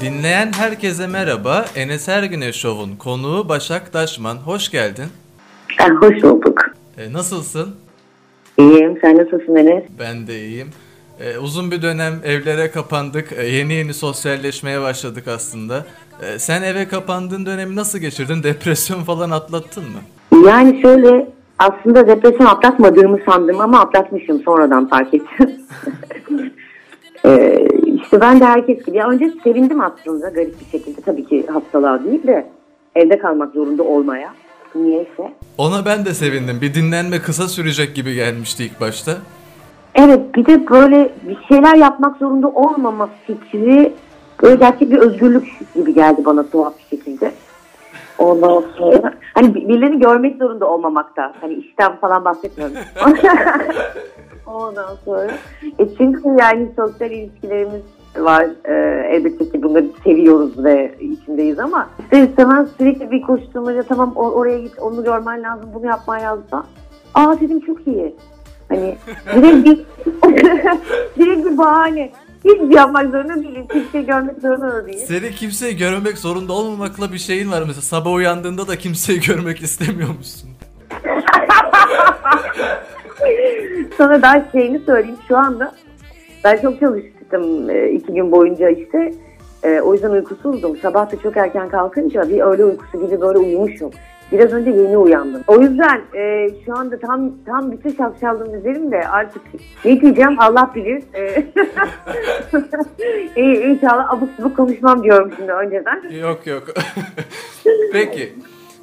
Dinleyen 0.00 0.52
herkese 0.52 1.06
merhaba. 1.06 1.66
Enes 1.76 2.08
Ergüne 2.08 2.52
Show'un 2.52 2.96
konuğu 2.96 3.48
Başak 3.48 3.94
Daşman. 3.94 4.36
Hoş 4.36 4.70
geldin. 4.70 5.06
Hoş 6.00 6.22
bulduk. 6.22 6.60
E, 6.98 7.12
nasılsın? 7.12 7.76
İyiyim. 8.58 8.98
Sen 9.00 9.16
nasılsın 9.16 9.56
Enes? 9.56 9.84
Ben 9.98 10.26
de 10.26 10.40
iyiyim. 10.40 10.68
E, 11.20 11.38
uzun 11.38 11.70
bir 11.70 11.82
dönem 11.82 12.20
evlere 12.24 12.70
kapandık. 12.70 13.32
E, 13.32 13.46
yeni 13.46 13.72
yeni 13.72 13.94
sosyalleşmeye 13.94 14.80
başladık 14.80 15.28
aslında. 15.28 15.86
E, 16.22 16.38
sen 16.38 16.62
eve 16.62 16.88
kapandığın 16.88 17.46
dönemi 17.46 17.76
nasıl 17.76 17.98
geçirdin? 17.98 18.42
Depresyon 18.42 19.02
falan 19.02 19.30
atlattın 19.30 19.84
mı? 19.84 19.98
Yani 20.46 20.82
şöyle 20.82 21.28
aslında 21.58 22.06
depresyon 22.06 22.46
atlatmadığımı 22.46 23.18
sandım 23.26 23.60
ama 23.60 23.80
atlatmışım 23.80 24.42
sonradan 24.42 24.88
fark 24.88 25.14
ettim. 25.14 25.50
ee, 27.24 27.66
işte 27.94 28.20
ben 28.20 28.40
de 28.40 28.44
herkes 28.44 28.84
gibi. 28.84 28.96
Ya 28.96 29.08
önce 29.08 29.32
sevindim 29.44 29.80
aslında 29.80 30.28
garip 30.28 30.60
bir 30.60 30.78
şekilde. 30.78 31.00
Tabii 31.00 31.24
ki 31.24 31.46
hastalığa 31.52 32.04
değil 32.04 32.26
de 32.26 32.46
evde 32.94 33.18
kalmak 33.18 33.52
zorunda 33.52 33.82
olmaya. 33.82 34.34
Niyeyse. 34.74 35.32
Ona 35.58 35.84
ben 35.84 36.04
de 36.04 36.14
sevindim. 36.14 36.58
Bir 36.60 36.74
dinlenme 36.74 37.22
kısa 37.22 37.48
sürecek 37.48 37.94
gibi 37.94 38.14
gelmişti 38.14 38.64
ilk 38.64 38.80
başta. 38.80 39.12
Evet 39.94 40.34
bir 40.34 40.46
de 40.46 40.70
böyle 40.70 41.12
bir 41.22 41.38
şeyler 41.48 41.74
yapmak 41.74 42.16
zorunda 42.16 42.48
olmama 42.48 43.08
fikri 43.26 43.92
böyle 44.42 44.54
gerçek 44.54 44.90
bir 44.90 44.98
özgürlük 44.98 45.46
gibi 45.74 45.94
geldi 45.94 46.24
bana 46.24 46.50
tuhaf 46.50 46.74
bir 46.78 46.96
şekilde. 46.96 47.32
Ondan 48.18 48.64
sonra 48.78 49.14
hani 49.36 49.54
birilerini 49.54 49.98
görmek 49.98 50.36
zorunda 50.36 50.66
olmamakta. 50.66 51.32
Hani 51.40 51.54
işten 51.54 51.96
falan 51.96 52.24
bahsetmiyorum. 52.24 52.76
Ondan 54.46 54.94
sonra. 55.04 55.30
E 55.78 55.88
çünkü 55.98 56.22
yani 56.38 56.68
sosyal 56.76 57.10
ilişkilerimiz 57.10 57.82
var. 58.18 58.46
Ee, 58.64 58.72
elbette 59.10 59.48
ki 59.48 59.62
bunları 59.62 59.86
seviyoruz 60.04 60.64
ve 60.64 60.94
içindeyiz 61.00 61.58
ama 61.58 61.88
ister 61.98 62.22
istemez 62.22 62.68
sürekli 62.78 63.10
bir 63.10 63.22
koşturmaca 63.22 63.82
tamam 63.82 64.12
oraya 64.16 64.58
git 64.58 64.78
onu 64.78 65.04
görmen 65.04 65.42
lazım 65.42 65.70
bunu 65.74 65.86
yapman 65.86 66.20
lazım. 66.20 66.44
Aa 67.14 67.40
dedim 67.40 67.60
çok 67.60 67.86
iyi. 67.86 68.16
Hani 68.68 68.96
direkt 69.34 69.64
bir, 69.66 69.86
direkt 71.18 71.46
bir 71.46 71.58
bahane. 71.58 72.10
Hiçbir 72.46 72.74
yapmak 72.76 73.10
zorunda 73.10 73.34
değilim. 73.34 73.66
Kimseyi 73.72 74.06
görmek 74.06 74.40
zorunda 74.40 74.72
da 74.72 74.86
değilim. 74.86 75.06
Seni 75.06 75.30
kimseyi 75.30 75.76
görmek 75.76 76.18
zorunda 76.18 76.52
olmamakla 76.52 77.12
bir 77.12 77.18
şeyin 77.18 77.50
var. 77.50 77.60
Mesela 77.60 77.82
sabah 77.82 78.12
uyandığında 78.12 78.68
da 78.68 78.78
kimseyi 78.78 79.20
görmek 79.26 79.62
istemiyormuşsun. 79.62 80.50
Sana 83.98 84.22
daha 84.22 84.44
şeyini 84.52 84.80
söyleyeyim. 84.86 85.18
Şu 85.28 85.36
anda 85.36 85.74
ben 86.44 86.56
çok 86.56 86.80
çalıştım 86.80 87.70
e, 87.70 87.90
iki 87.90 88.12
gün 88.12 88.32
boyunca 88.32 88.68
işte. 88.68 89.12
E, 89.62 89.80
o 89.80 89.94
yüzden 89.94 90.10
uykusuzdum. 90.10 90.76
Sabah 90.76 91.12
da 91.12 91.16
çok 91.22 91.36
erken 91.36 91.68
kalkınca 91.68 92.28
bir 92.28 92.40
öğle 92.40 92.64
uykusu 92.64 93.06
gibi 93.06 93.20
böyle 93.20 93.38
uyumuşum. 93.38 93.90
Biraz 94.32 94.52
önce 94.52 94.70
yeni 94.70 94.98
uyandım. 94.98 95.42
O 95.46 95.60
yüzden 95.60 96.00
e, 96.14 96.50
şu 96.66 96.78
anda 96.78 96.98
tam 96.98 97.30
tam 97.46 97.72
bütün 97.72 97.90
şapşallığım 97.90 98.54
üzerimde 98.54 99.08
artık 99.08 99.42
ne 99.84 100.00
diyeceğim 100.00 100.36
Allah 100.38 100.70
bilir. 100.74 101.02
E, 101.14 101.22
e, 103.36 103.70
inşallah 103.70 104.12
abuk 104.12 104.28
subuk 104.36 104.56
konuşmam 104.56 105.02
diyorum 105.02 105.32
şimdi 105.36 105.52
önceden. 105.52 106.10
Yok 106.20 106.46
yok. 106.46 106.62
Peki. 107.92 108.32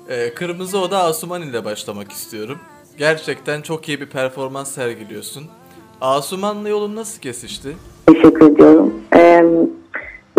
E, 0.10 0.34
Kırmızı 0.34 0.80
Oda 0.80 0.98
Asuman 0.98 1.42
ile 1.42 1.66
başlamak 1.66 2.12
istiyorum. 2.12 2.58
Gerçekten 2.98 3.62
çok 3.62 3.90
iyi 3.90 4.02
bir 4.02 4.10
performans 4.10 4.72
sergiliyorsun. 4.72 5.44
Asuman'la 6.02 6.70
yolun 6.70 6.96
nasıl 6.96 7.22
kesişti? 7.22 7.70
Teşekkür 8.08 8.52
ediyorum. 8.52 8.94
Ee, 9.16 9.20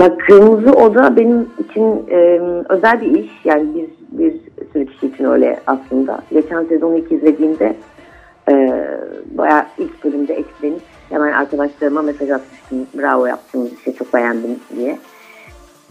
ya 0.00 0.19
Kırmızı 0.19 0.72
Oda 0.72 1.16
benim 1.16 1.48
için 1.58 2.06
e, 2.10 2.41
özel 2.69 3.00
bir 3.00 3.25
iş. 3.25 3.31
Yani 3.44 3.75
bir, 3.75 3.88
bir 4.19 4.44
sürü 4.72 4.87
kişi 4.87 5.06
için 5.06 5.25
öyle 5.25 5.60
aslında. 5.66 6.20
Geçen 6.32 6.65
sezonu 6.65 6.98
ilk 6.98 7.12
izlediğimde 7.12 7.76
e, 8.50 8.84
bayağı 9.31 9.66
ilk 9.78 10.04
bölümde 10.04 10.34
etkilenip 10.34 10.82
hemen 11.09 11.32
arkadaşlarıma 11.32 12.03
mesaj 12.03 12.31
atmıştım. 12.31 12.87
Bravo 12.98 13.26
yaptınız 13.26 13.72
işte 13.72 13.93
çok 13.93 14.14
beğendim 14.14 14.59
diye. 14.76 14.98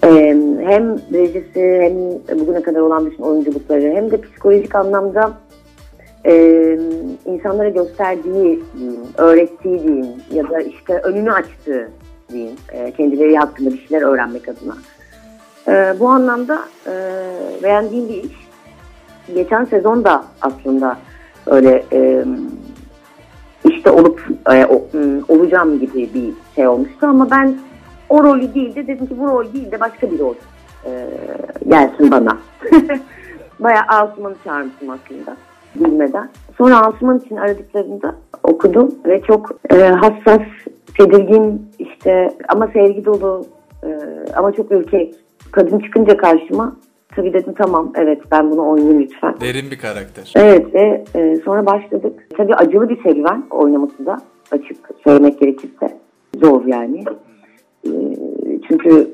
E, 0.03 0.09
hem 0.59 0.97
rejisi 1.13 1.79
hem 1.81 2.40
bugüne 2.40 2.62
kadar 2.62 2.79
olan 2.79 3.06
bütün 3.06 3.23
oyunculukları 3.23 3.91
hem 3.96 4.12
de 4.12 4.22
psikolojik 4.22 4.75
anlamda 4.75 5.31
e, 6.25 6.34
insanlara 7.25 7.69
gösterdiği 7.69 8.63
diyeyim, 8.78 9.02
öğrettiği 9.18 9.84
diyeyim 9.84 10.07
ya 10.31 10.50
da 10.50 10.62
işte 10.62 11.00
önünü 11.00 11.31
açtığı 11.31 11.90
diyeyim 12.29 12.56
e, 12.72 12.91
kendileri 12.91 13.38
hakkında 13.38 13.69
bir 13.73 13.88
şeyler 13.88 14.07
öğrenmek 14.07 14.50
adına. 14.50 14.78
E, 15.68 16.00
bu 16.00 16.07
anlamda 16.07 16.59
e, 16.88 16.94
beğendiğim 17.63 18.09
bir 18.09 18.23
iş. 18.23 18.43
Geçen 19.35 19.66
sezon 19.66 20.03
da 20.03 20.23
aslında 20.41 20.97
öyle 21.45 21.84
e, 21.94 22.25
işte 23.69 23.91
olup 23.91 24.28
e, 24.53 24.66
o, 24.66 24.81
olacağım 25.28 25.79
gibi 25.79 26.09
bir 26.13 26.34
şey 26.56 26.67
olmuştu 26.67 27.07
ama 27.07 27.31
ben 27.31 27.56
o 28.09 28.23
rolü 28.23 28.53
değil 28.53 28.75
de 28.75 28.88
dedim 28.88 29.07
ki 29.07 29.19
bu 29.19 29.28
rol 29.28 29.53
değil 29.53 29.72
de 29.72 29.79
başka 29.79 30.11
bir 30.11 30.19
rol 30.19 30.34
e, 30.85 31.07
gelsin 31.67 32.11
bana. 32.11 32.38
Bayağı 33.59 33.84
Asuman'ı 33.88 34.35
çağırmıştım 34.44 34.89
aslında 34.89 35.38
bilmeden. 35.75 36.29
Sonra 36.57 36.78
Asuman 36.78 37.19
için 37.19 37.35
aradıklarında 37.35 38.16
okudum 38.44 38.95
ve 39.05 39.22
çok 39.22 39.51
e, 39.69 39.75
hassas, 39.75 40.41
tedirgin 40.97 41.72
işte 41.79 42.29
ama 42.47 42.67
sevgi 42.67 43.05
dolu 43.05 43.45
e, 43.84 43.90
ama 44.35 44.51
çok 44.51 44.72
ürkek 44.72 45.16
kadın 45.51 45.79
çıkınca 45.79 46.17
karşıma 46.17 46.75
tabii 47.16 47.34
dedim 47.34 47.53
tamam 47.57 47.91
evet 47.96 48.22
ben 48.31 48.51
bunu 48.51 48.69
oynayayım 48.69 49.01
lütfen. 49.01 49.35
Derin 49.41 49.72
bir 49.72 49.78
karakter. 49.78 50.34
Evet 50.35 50.74
ve 50.74 51.03
e, 51.16 51.35
sonra 51.35 51.66
başladık. 51.66 52.28
Tabii 52.38 52.56
acılı 52.56 52.90
bir 52.90 53.03
serüven 53.03 53.44
oynaması 53.50 54.06
da 54.06 54.18
açık 54.51 54.90
söylemek 55.03 55.40
gerekirse 55.40 55.97
zor 56.41 56.66
yani. 56.66 57.03
E, 57.85 57.91
çünkü 58.68 59.13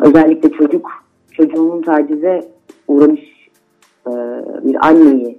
özellikle 0.00 0.50
çocuk 0.50 0.90
çocuğunun 1.32 1.82
tacize 1.82 2.40
uğramış 2.88 3.20
e, 4.06 4.12
bir 4.64 4.86
anneyi 4.86 5.38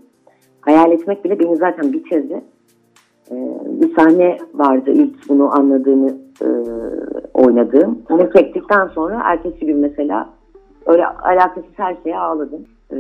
hayal 0.62 0.92
etmek 0.92 1.26
bile 1.26 1.40
beni 1.40 1.58
zaten 1.58 1.94
bitirdi. 1.94 2.42
Ee, 3.32 3.36
bir 3.66 3.96
sahne 3.96 4.38
vardı 4.54 4.92
ilk 4.92 5.30
bunu 5.30 5.56
anladığımı 5.56 6.10
e, 6.42 6.48
oynadığım. 7.34 8.02
Onu 8.10 8.30
çektikten 8.34 8.88
sonra 8.88 9.22
ertesi 9.24 9.66
gün 9.66 9.78
mesela 9.78 10.30
öyle 10.86 11.08
alakasız 11.08 11.72
her 11.78 11.96
şeye 12.04 12.18
ağladım. 12.18 12.66
E, 12.92 12.98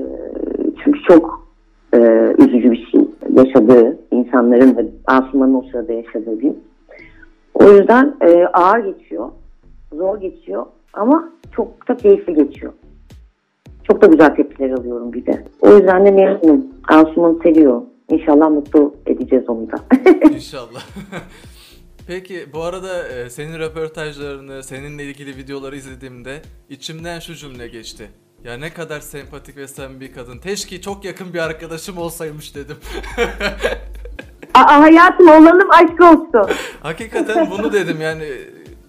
çünkü 0.83 0.99
çok 1.07 1.47
e, 1.93 1.99
üzücü 2.37 2.71
bir 2.71 2.87
şey 2.91 3.01
yaşadığı 3.33 3.97
insanların 4.11 4.77
da 4.77 4.81
Asuman'ın 5.05 5.53
o 5.53 5.63
sırada 5.71 5.93
yaşadığı 5.93 6.39
bir. 6.39 6.53
O 7.53 7.63
yüzden 7.63 8.15
e, 8.21 8.45
ağır 8.45 8.79
geçiyor, 8.79 9.29
zor 9.93 10.21
geçiyor 10.21 10.65
ama 10.93 11.29
çok 11.55 11.87
da 11.87 11.97
keyifli 11.97 12.33
geçiyor. 12.33 12.73
Çok 13.83 14.01
da 14.01 14.07
güzel 14.07 14.35
tepkiler 14.35 14.69
alıyorum 14.69 15.13
bir 15.13 15.25
de. 15.25 15.43
O 15.61 15.69
yüzden 15.69 16.05
de 16.05 16.11
memnunum. 16.11 16.65
Asuman 16.87 17.39
seviyor. 17.43 17.81
İnşallah 18.09 18.49
mutlu 18.49 18.93
edeceğiz 19.05 19.49
onu 19.49 19.67
da. 19.71 19.75
İnşallah. 20.33 20.81
Peki 22.07 22.53
bu 22.53 22.63
arada 22.63 23.07
e, 23.07 23.29
senin 23.29 23.59
röportajlarını, 23.59 24.63
seninle 24.63 25.03
ilgili 25.03 25.37
videoları 25.37 25.75
izlediğimde 25.75 26.41
içimden 26.69 27.19
şu 27.19 27.35
cümle 27.35 27.67
geçti. 27.67 28.11
Ya 28.43 28.57
ne 28.57 28.73
kadar 28.73 28.99
sempatik 28.99 29.57
ve 29.57 29.67
samimi 29.67 29.99
bir 29.99 30.13
kadın. 30.13 30.37
Teşke 30.37 30.81
çok 30.81 31.05
yakın 31.05 31.33
bir 31.33 31.39
arkadaşım 31.39 31.97
olsaymış 31.97 32.55
dedim. 32.55 32.77
Aa, 34.53 34.81
hayatım 34.81 35.27
olalım 35.27 35.71
aşk 35.71 36.01
olsun. 36.01 36.55
Hakikaten 36.81 37.51
bunu 37.51 37.73
dedim 37.73 38.01
yani. 38.01 38.25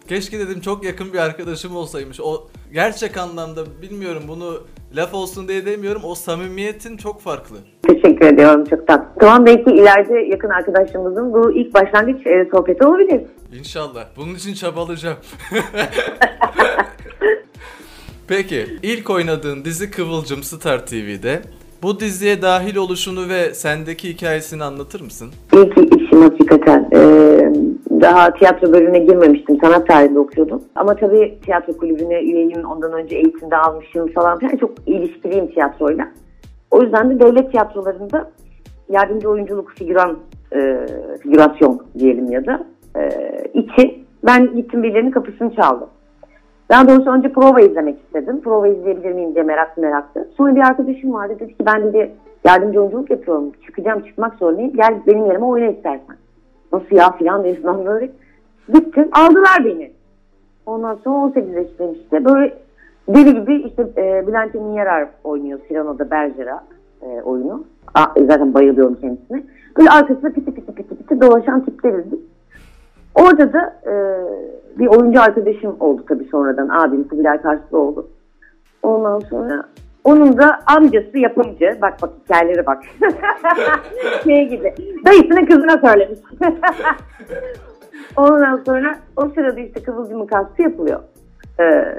Keşke 0.09 0.39
dedim 0.39 0.61
çok 0.61 0.85
yakın 0.85 1.13
bir 1.13 1.19
arkadaşım 1.19 1.77
olsaymış. 1.77 2.21
O 2.21 2.47
gerçek 2.73 3.17
anlamda 3.17 3.61
bilmiyorum 3.83 4.23
bunu 4.29 4.61
laf 4.97 5.15
olsun 5.15 5.49
diye 5.49 5.67
demiyorum. 5.67 6.03
O 6.05 6.15
samimiyetin 6.15 6.97
çok 6.97 7.21
farklı. 7.21 7.57
Teşekkür 7.83 8.27
ediyorum 8.27 8.65
çok 8.71 8.87
tatlı. 8.87 9.21
Tamam 9.21 9.47
belki 9.47 9.71
ileride 9.71 10.19
yakın 10.19 10.49
arkadaşımızın 10.49 11.33
bu 11.33 11.53
ilk 11.53 11.75
başlangıç 11.75 12.27
e, 12.27 12.49
sohbeti 12.51 12.87
olabilir. 12.87 13.21
İnşallah. 13.59 14.05
Bunun 14.17 14.35
için 14.35 14.55
çabalayacağım. 14.55 15.17
Peki 18.29 18.67
ilk 18.83 19.11
oynadığın 19.11 19.65
dizi 19.65 19.91
Kıvılcım 19.91 20.43
Star 20.43 20.87
TV'de. 20.87 21.43
Bu 21.83 22.01
diziye 22.01 22.43
dahil 22.43 22.77
oluşunu 22.77 23.29
ve 23.29 23.55
sendeki 23.55 24.09
hikayesini 24.09 24.65
anlatır 24.65 25.01
mısın? 25.01 25.29
İlk 25.53 26.03
işim 26.03 26.23
hakikaten. 26.23 26.89
Ee, 26.95 27.53
daha 28.07 28.31
tiyatro 28.31 28.73
bölümüne 28.73 28.99
girmemiştim. 28.99 29.59
Sanat 29.61 29.89
tarihinde 29.89 30.19
okuyordum. 30.19 30.63
Ama 30.75 30.95
tabii 30.95 31.39
tiyatro 31.45 31.73
kulübüne 31.73 32.21
üyeyim. 32.23 32.65
Ondan 32.65 32.93
önce 32.93 33.17
eğitimde 33.17 33.57
almışım 33.57 34.13
falan 34.13 34.39
filan. 34.39 34.57
Çok 34.57 34.71
ilişkiliyim 34.87 35.47
tiyatroyla. 35.47 36.09
O 36.71 36.83
yüzden 36.83 37.11
de 37.11 37.21
devlet 37.21 37.51
tiyatrolarında 37.51 38.31
yardımcı 38.89 39.31
oyunculuk 39.31 39.71
figüran, 39.71 40.19
e, 40.53 40.87
figürasyon 41.23 41.81
diyelim 41.99 42.31
ya 42.31 42.47
da 42.47 42.67
e, 42.97 43.11
için 43.55 44.07
ben 44.27 44.57
gittim 44.57 44.83
birilerinin 44.83 45.11
kapısını 45.11 45.55
çaldım. 45.55 45.89
Daha 46.71 46.89
doğrusu 46.89 47.11
önce 47.11 47.33
prova 47.33 47.61
izlemek 47.61 48.01
istedim. 48.01 48.41
Prova 48.41 48.69
izleyebilir 48.69 49.13
miyim 49.13 49.35
diye 49.35 49.45
meraklı 49.45 49.83
meraklı. 49.83 50.29
Sonra 50.37 50.55
bir 50.57 50.61
arkadaşım 50.61 51.13
vardı 51.13 51.37
dedi 51.41 51.57
ki 51.57 51.67
ben 51.67 51.85
dedi 51.85 52.13
yardımcı 52.45 52.81
oyunculuk 52.81 53.11
yapıyorum. 53.11 53.53
Çıkacağım 53.67 54.01
çıkmak 54.01 54.35
zorundayım. 54.35 54.73
Gel 54.77 54.95
benim 55.07 55.27
yerime 55.27 55.47
oyna 55.47 55.67
istersen. 55.67 56.17
Nasıl 56.73 56.97
ya 56.97 57.11
filan 57.13 57.45
ben 57.45 57.87
böyle. 57.87 58.11
Gittim 58.73 59.09
aldılar 59.13 59.65
beni. 59.65 59.93
Ondan 60.67 60.95
sonra 61.05 61.17
18 61.17 61.55
yaşındayım 61.55 61.95
işte. 61.95 62.25
Böyle 62.25 62.55
deli 63.09 63.35
gibi 63.35 63.55
işte 63.55 63.83
e, 63.97 64.27
Bülent 64.27 64.55
Emin 64.55 64.73
Yarar 64.73 65.09
oynuyor 65.25 65.59
Cyrano'da 65.69 66.11
Bergerac 66.11 66.65
e, 67.03 67.23
oyunu. 67.23 67.65
Aa, 67.95 68.07
zaten 68.17 68.55
bayılıyorum 68.55 68.95
kendisine. 68.95 69.43
Böyle 69.79 69.91
arkasında 69.91 70.33
piti 70.33 70.55
piti 70.55 70.75
piti 70.75 70.97
piti 70.97 71.21
dolaşan 71.21 71.65
tipleriz 71.65 72.13
biz. 72.13 72.19
Orada 73.15 73.53
da 73.53 73.77
e, 73.87 73.95
bir 74.79 74.87
oyuncu 74.87 75.21
arkadaşım 75.21 75.77
oldu 75.81 76.05
tabii 76.09 76.25
sonradan. 76.25 76.69
Abim 76.69 77.09
Kubilay 77.09 77.43
Tarslıoğlu. 77.43 78.07
Ondan 78.83 79.19
sonra 79.19 79.65
onun 80.07 80.39
da 80.39 80.61
amcası 80.67 81.19
yapımcı. 81.19 81.79
Bak 81.83 82.03
bak 82.03 82.11
hikayelere 82.25 82.67
bak. 82.67 82.83
şey 84.25 84.49
gibi. 84.49 84.75
Dayısının 85.07 85.47
kızına 85.47 85.79
söylemiş. 85.79 86.19
Ondan 88.17 88.63
sonra 88.67 88.99
o 89.17 89.29
sırada 89.29 89.61
işte 89.61 89.83
Kıvılcım'ın 89.83 90.27
kastı 90.27 90.63
yapılıyor. 90.63 91.01
Ee, 91.61 91.97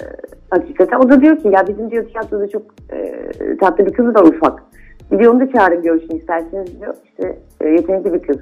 hakikaten. 0.49 0.99
O 0.99 1.09
da 1.09 1.21
diyor 1.21 1.37
ki 1.37 1.47
ya 1.47 1.67
bizim 1.67 1.91
diyor 1.91 2.05
tiyatroda 2.05 2.47
çok 2.47 2.61
e, 2.91 3.23
tatlı 3.59 3.85
bir 3.85 3.93
kız 3.93 4.15
var 4.15 4.23
ufak. 4.23 4.63
De 5.11 5.29
onu 5.29 5.39
da 5.39 5.51
çağırın 5.51 5.81
görüşün 5.81 6.17
isterseniz 6.17 6.81
diyor. 6.81 6.93
İşte 7.05 7.37
e, 7.61 7.69
yetenekli 7.69 8.13
bir 8.13 8.21
kız. 8.21 8.37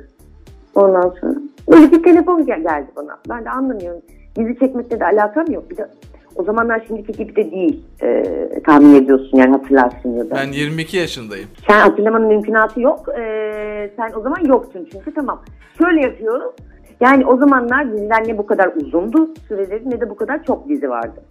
Ondan 0.76 1.14
sonra 1.22 1.36
böyle 1.72 1.92
bir 1.92 2.04
telefon 2.04 2.46
gel- 2.46 2.64
geldi 2.64 2.88
bana. 2.96 3.18
Ben 3.30 3.46
de 3.46 3.50
anlamıyorum. 3.50 4.02
Dizi 4.36 4.60
çekmekle 4.60 5.00
de 5.00 5.06
alakam 5.06 5.46
yok. 5.52 5.70
Bir 5.70 5.78
de 5.78 5.88
o 6.36 6.44
zamanlar 6.44 6.84
şimdiki 6.88 7.14
gibi 7.14 7.36
de 7.36 7.52
değil. 7.52 7.84
E, 8.02 8.24
tahmin 8.66 8.96
ediyorsun 8.96 9.38
yani 9.38 9.52
hatırlarsın 9.52 10.18
ya 10.18 10.30
da. 10.30 10.36
Ben 10.36 10.52
22 10.52 10.98
yaşındayım. 10.98 11.48
Sen 11.68 11.80
hatırlamanın 11.80 12.28
mümkünatı 12.28 12.82
yok. 12.82 13.06
Ee, 13.20 13.92
sen 13.98 14.12
o 14.20 14.22
zaman 14.22 14.46
yoktun 14.46 14.88
çünkü 14.92 15.14
tamam. 15.14 15.42
Şöyle 15.78 16.02
yapıyoruz. 16.02 16.54
Yani 17.00 17.26
o 17.26 17.38
zamanlar 17.38 17.94
diziler 17.94 18.28
ne 18.28 18.38
bu 18.38 18.46
kadar 18.46 18.72
uzundu 18.76 19.30
süreleri 19.48 19.90
ne 19.90 20.02
de 20.02 20.10
bu 20.10 20.16
kadar 20.16 20.44
çok 20.44 20.70
dizi 20.70 20.90
vardı. 20.90 21.22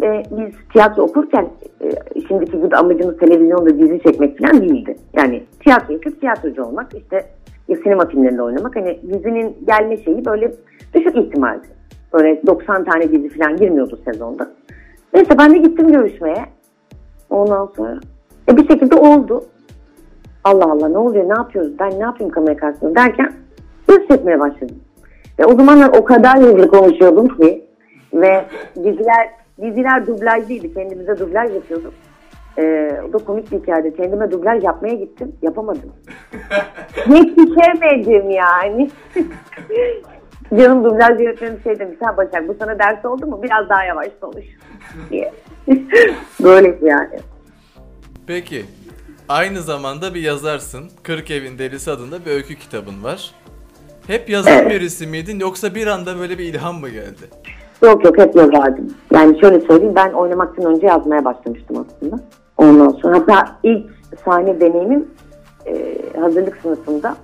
Ve 0.00 0.22
biz 0.30 0.54
tiyatro 0.72 1.02
okurken 1.02 1.48
e, 1.80 1.90
şimdiki 2.28 2.60
gibi 2.60 2.76
amacımız 2.76 3.16
televizyonda 3.16 3.78
dizi 3.78 4.00
çekmek 4.02 4.38
falan 4.38 4.60
değildi. 4.60 4.96
Yani 5.16 5.42
tiyatro 5.60 5.92
yapıp 5.92 6.20
tiyatrocu 6.20 6.64
olmak 6.64 6.94
işte 6.94 7.26
ya 7.68 7.76
sinema 7.76 8.08
filmlerinde 8.08 8.42
oynamak. 8.42 8.76
Hani 8.76 9.00
dizinin 9.02 9.56
gelme 9.66 9.96
şeyi 9.96 10.24
böyle 10.24 10.52
düşük 10.94 11.16
ihtimaldi. 11.16 11.66
Böyle 12.16 12.46
90 12.46 12.84
tane 12.84 13.12
dizi 13.12 13.28
falan 13.28 13.56
girmiyordu 13.56 14.00
sezonda. 14.04 14.50
Neyse 15.14 15.38
ben 15.38 15.54
de 15.54 15.58
gittim 15.58 15.92
görüşmeye. 15.92 16.46
Ondan 17.30 17.70
sonra 17.76 18.00
e 18.48 18.56
bir 18.56 18.68
şekilde 18.68 18.94
oldu. 18.94 19.44
Allah 20.44 20.72
Allah 20.72 20.88
ne 20.88 20.98
oluyor 20.98 21.28
ne 21.28 21.34
yapıyoruz 21.34 21.78
ben 21.78 21.90
ne 21.90 22.02
yapayım 22.02 22.32
kamera 22.32 22.56
karşısında 22.56 22.94
derken 22.94 23.32
hız 23.86 23.98
çekmeye 24.08 24.40
başladım. 24.40 24.76
Ve 25.38 25.44
o 25.44 25.56
zamanlar 25.56 25.88
o 25.88 26.04
kadar 26.04 26.38
hızlı 26.38 26.68
konuşuyordum 26.68 27.28
ki 27.28 27.64
ve 28.14 28.44
diziler 28.76 29.30
diziler 29.62 30.06
dublajlıydı 30.06 30.74
kendimize 30.74 31.18
dublaj 31.18 31.54
yapıyorduk. 31.54 31.92
Ee, 32.58 33.00
o 33.08 33.12
da 33.12 33.18
komik 33.18 33.52
bir 33.52 33.58
hikayeydi. 33.58 33.96
Kendime 33.96 34.30
dublaj 34.30 34.64
yapmaya 34.64 34.94
gittim. 34.94 35.32
Yapamadım. 35.42 35.92
Yetişemedim 37.08 38.30
yani. 38.30 38.90
Canım 40.58 40.84
dublaj 40.84 41.20
yönetmenim 41.20 41.60
şey 41.64 41.78
demiş. 41.78 41.96
Ha 42.02 42.16
Başak 42.16 42.48
bu 42.48 42.56
sana 42.58 42.78
ders 42.78 43.04
oldu 43.04 43.26
mu? 43.26 43.42
Biraz 43.42 43.68
daha 43.68 43.84
yavaş 43.84 44.08
konuş. 44.20 44.44
diye. 45.10 45.32
Böyle 46.42 46.78
yani. 46.82 47.18
Peki. 48.26 48.64
Aynı 49.28 49.62
zamanda 49.62 50.14
bir 50.14 50.20
yazarsın. 50.20 50.90
Kırk 51.02 51.30
Evin 51.30 51.58
Delisi 51.58 51.90
adında 51.90 52.24
bir 52.24 52.30
öykü 52.30 52.54
kitabın 52.54 53.02
var. 53.04 53.34
Hep 54.06 54.28
yazan 54.28 54.52
Evet. 54.52 54.70
birisi 54.70 55.06
miydin 55.06 55.40
yoksa 55.40 55.74
bir 55.74 55.86
anda 55.86 56.18
böyle 56.18 56.38
bir 56.38 56.44
ilham 56.44 56.80
mı 56.80 56.88
geldi? 56.88 57.22
Yok 57.82 58.04
yok 58.04 58.18
hep 58.18 58.36
yazardım. 58.36 58.94
Yani 59.14 59.40
şöyle 59.40 59.60
söyleyeyim 59.60 59.94
ben 59.96 60.12
oynamaktan 60.12 60.64
önce 60.74 60.86
yazmaya 60.86 61.24
başlamıştım 61.24 61.86
aslında. 61.88 62.16
Ondan 62.56 62.88
sonra 62.88 63.18
hatta 63.18 63.58
ilk 63.62 63.86
sahne 64.24 64.60
deneyimim 64.60 65.08
e, 65.66 65.96
hazırlık 66.20 66.56
sınıfında 66.62 67.16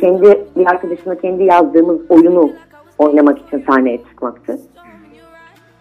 kendi 0.00 0.44
bir 0.56 0.66
arkadaşımla 0.66 1.14
kendi 1.18 1.44
yazdığımız 1.44 1.98
oyunu 2.08 2.50
oynamak 2.98 3.38
için 3.38 3.64
sahneye 3.68 3.98
çıkmaktı. 3.98 4.58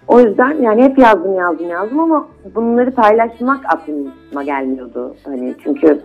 O 0.07 0.19
yüzden 0.19 0.61
yani 0.61 0.83
hep 0.83 0.97
yazdım 0.97 1.35
yazdım 1.35 1.69
yazdım 1.69 1.99
ama 1.99 2.27
bunları 2.55 2.91
paylaşmak 2.91 3.59
aklıma 3.65 4.43
gelmiyordu. 4.43 5.15
Hani 5.23 5.55
çünkü 5.63 6.01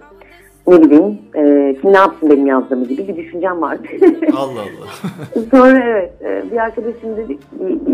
ne 0.67 0.82
bileyim 0.82 1.19
e, 1.35 1.75
kim 1.81 1.93
ne 1.93 1.97
yapsın 1.97 2.31
benim 2.31 2.47
yazdığımı 2.47 2.85
gibi 2.85 3.09
bir 3.09 3.17
düşüncem 3.17 3.62
vardı. 3.62 3.82
Allah 4.37 4.61
Allah. 4.61 5.44
Sonra 5.50 5.85
evet 5.85 6.12
e, 6.23 6.50
bir 6.50 6.56
arkadaşım 6.56 7.17
dedi 7.17 7.38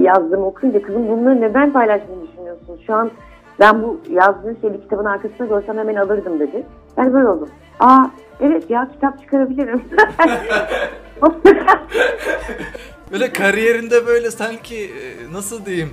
yazdığımı 0.02 0.46
okuyunca 0.46 0.82
kızım 0.82 1.08
bunları 1.08 1.40
neden 1.40 1.72
paylaşmayı 1.72 2.20
düşünüyorsun? 2.28 2.78
Şu 2.86 2.94
an 2.94 3.10
ben 3.60 3.82
bu 3.82 4.00
yazdığın 4.10 4.58
şeyi 4.60 4.80
kitabın 4.80 5.04
arkasında 5.04 5.46
görsem 5.46 5.78
hemen 5.78 5.94
alırdım 5.94 6.40
dedi. 6.40 6.66
Ben 6.96 7.14
böyle 7.14 7.28
oldum. 7.28 7.48
Aa 7.80 8.06
evet 8.40 8.70
ya 8.70 8.88
kitap 8.92 9.20
çıkarabilirim. 9.20 9.84
Böyle 13.12 13.32
kariyerinde 13.32 14.06
böyle 14.06 14.30
sanki 14.30 14.76
e, 14.76 15.32
nasıl 15.32 15.66
diyeyim 15.66 15.90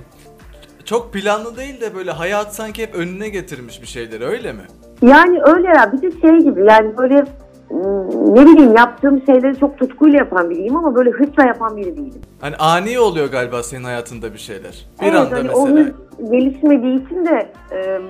çok 0.84 1.12
planlı 1.12 1.56
değil 1.56 1.80
de 1.80 1.94
böyle 1.94 2.10
hayat 2.10 2.54
sanki 2.54 2.82
hep 2.82 2.94
önüne 2.94 3.28
getirmiş 3.28 3.82
bir 3.82 3.86
şeyleri 3.86 4.24
öyle 4.24 4.52
mi? 4.52 4.62
yani 5.02 5.40
öyle 5.42 5.68
ya 5.68 5.92
bir 5.92 6.02
de 6.02 6.20
şey 6.20 6.38
gibi 6.38 6.64
yani 6.66 6.98
böyle 6.98 7.24
ne 7.70 8.46
bileyim 8.46 8.76
yaptığım 8.76 9.22
şeyleri 9.26 9.58
çok 9.58 9.78
tutkuyla 9.78 10.18
yapan 10.18 10.50
biriyim 10.50 10.76
ama 10.76 10.94
böyle 10.94 11.10
hırsla 11.10 11.44
yapan 11.44 11.76
biri 11.76 11.96
değilim. 11.96 12.22
Hani 12.40 12.56
ani 12.56 12.98
oluyor 12.98 13.30
galiba 13.30 13.62
senin 13.62 13.84
hayatında 13.84 14.32
bir 14.32 14.38
şeyler. 14.38 14.86
Bir 15.00 15.06
evet, 15.06 15.14
anda 15.14 15.36
hani 15.36 15.48
mesela. 15.48 15.66
hız 15.66 16.30
gelişmediği 16.30 17.06
için 17.06 17.24
de 17.24 17.48
e, 17.72 18.00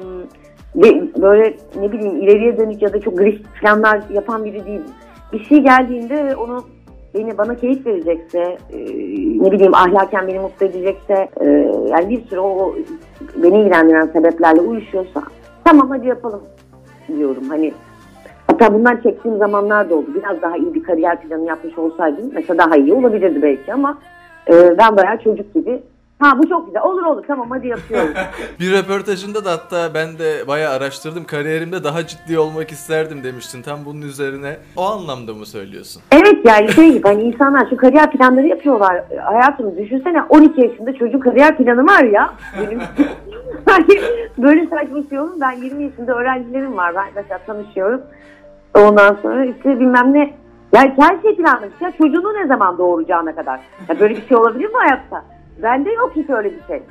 böyle 1.22 1.56
ne 1.76 1.92
bileyim 1.92 2.16
ileriye 2.16 2.58
dönük 2.58 2.82
ya 2.82 2.92
da 2.92 3.00
çok 3.00 3.18
giriş 3.18 3.42
planlar 3.60 4.02
yapan 4.10 4.44
biri 4.44 4.66
değilim. 4.66 4.86
Bir 5.32 5.44
şey 5.44 5.58
geldiğinde 5.58 6.36
onu 6.36 6.64
beni 7.14 7.38
bana 7.38 7.54
keyif 7.54 7.86
verecekse, 7.86 8.58
e, 8.72 8.78
ne 9.44 9.52
bileyim 9.52 9.74
ahlaken 9.74 10.28
beni 10.28 10.38
mutlu 10.38 10.66
edecekse, 10.66 11.28
e, 11.40 11.46
yani 11.90 12.08
bir 12.08 12.24
sürü 12.24 12.40
o 12.40 12.74
beni 13.36 13.60
ilgilendiren 13.60 14.06
sebeplerle 14.06 14.60
uyuşuyorsa 14.60 15.22
tamam 15.64 15.90
hadi 15.90 16.06
yapalım 16.06 16.42
diyorum. 17.08 17.48
Hani 17.48 17.72
hatta 18.54 18.74
bundan 18.74 18.96
çektiğim 18.96 19.38
zamanlar 19.38 19.90
da 19.90 19.94
oldu. 19.94 20.06
Biraz 20.14 20.42
daha 20.42 20.56
iyi 20.56 20.74
bir 20.74 20.82
kariyer 20.82 21.20
planı 21.20 21.44
yapmış 21.44 21.78
olsaydım 21.78 22.30
mesela 22.34 22.58
daha 22.58 22.76
iyi 22.76 22.92
olabilirdi 22.92 23.42
belki 23.42 23.72
ama 23.72 23.98
e, 24.50 24.78
ben 24.78 24.96
bayağı 24.96 25.18
çocuk 25.18 25.54
gibi 25.54 25.82
ha 26.18 26.38
bu 26.38 26.48
çok 26.48 26.66
güzel 26.66 26.82
olur 26.82 27.02
olur 27.02 27.24
tamam 27.26 27.50
hadi 27.50 27.68
yapıyorum. 27.68 28.10
Bir 28.60 28.72
röportajında 28.72 29.44
da 29.44 29.52
hatta 29.52 29.94
ben 29.94 30.18
de 30.18 30.48
bayağı 30.48 30.72
araştırdım. 30.72 31.24
Kariyerimde 31.24 31.84
daha 31.84 32.06
ciddi 32.06 32.38
olmak 32.38 32.70
isterdim 32.70 33.24
demiştin. 33.24 33.62
Tam 33.62 33.78
bunun 33.84 34.02
üzerine 34.02 34.56
o 34.76 34.82
anlamda 34.82 35.34
mı 35.34 35.46
söylüyorsun? 35.46 36.02
Evet 36.12 36.36
yani 36.44 36.72
şey 36.72 36.92
gibi 36.92 37.08
hani 37.08 37.22
insanlar 37.22 37.66
şu 37.70 37.76
kariyer 37.76 38.10
planları 38.10 38.46
yapıyorlar. 38.46 39.04
Hayatım 39.24 39.76
düşünsene 39.78 40.22
12 40.22 40.60
yaşında 40.60 40.92
çocuk 40.94 41.22
kariyer 41.22 41.56
planı 41.56 41.86
var 41.86 42.04
ya. 42.04 42.34
Benim 42.60 42.80
hani 43.66 44.00
böyle 44.38 44.66
saçma 44.66 45.02
şey 45.08 45.18
olur? 45.18 45.40
Ben 45.40 45.52
20 45.52 45.84
yaşında 45.84 46.14
öğrencilerim 46.14 46.76
var. 46.76 46.94
Ben 46.94 47.06
mesela 47.16 47.38
tanışıyorum. 47.46 48.00
Ondan 48.74 49.16
sonra 49.22 49.44
işte 49.44 49.80
bilmem 49.80 50.14
ne. 50.14 50.34
Ya 50.72 50.94
her 50.98 51.22
şey 51.22 51.36
planlamış 51.36 51.80
ya. 51.80 51.92
Çocuğunu 51.98 52.34
ne 52.34 52.46
zaman 52.46 52.78
doğuracağına 52.78 53.34
kadar. 53.34 53.60
Ya 53.88 54.00
böyle 54.00 54.14
bir 54.16 54.26
şey 54.28 54.36
olabilir 54.36 54.66
mi 54.68 54.74
hayatta? 54.76 55.24
Bende 55.62 55.92
yok 55.92 56.12
hiç 56.16 56.30
öyle 56.30 56.52
bir 56.52 56.62
şey. 56.66 56.82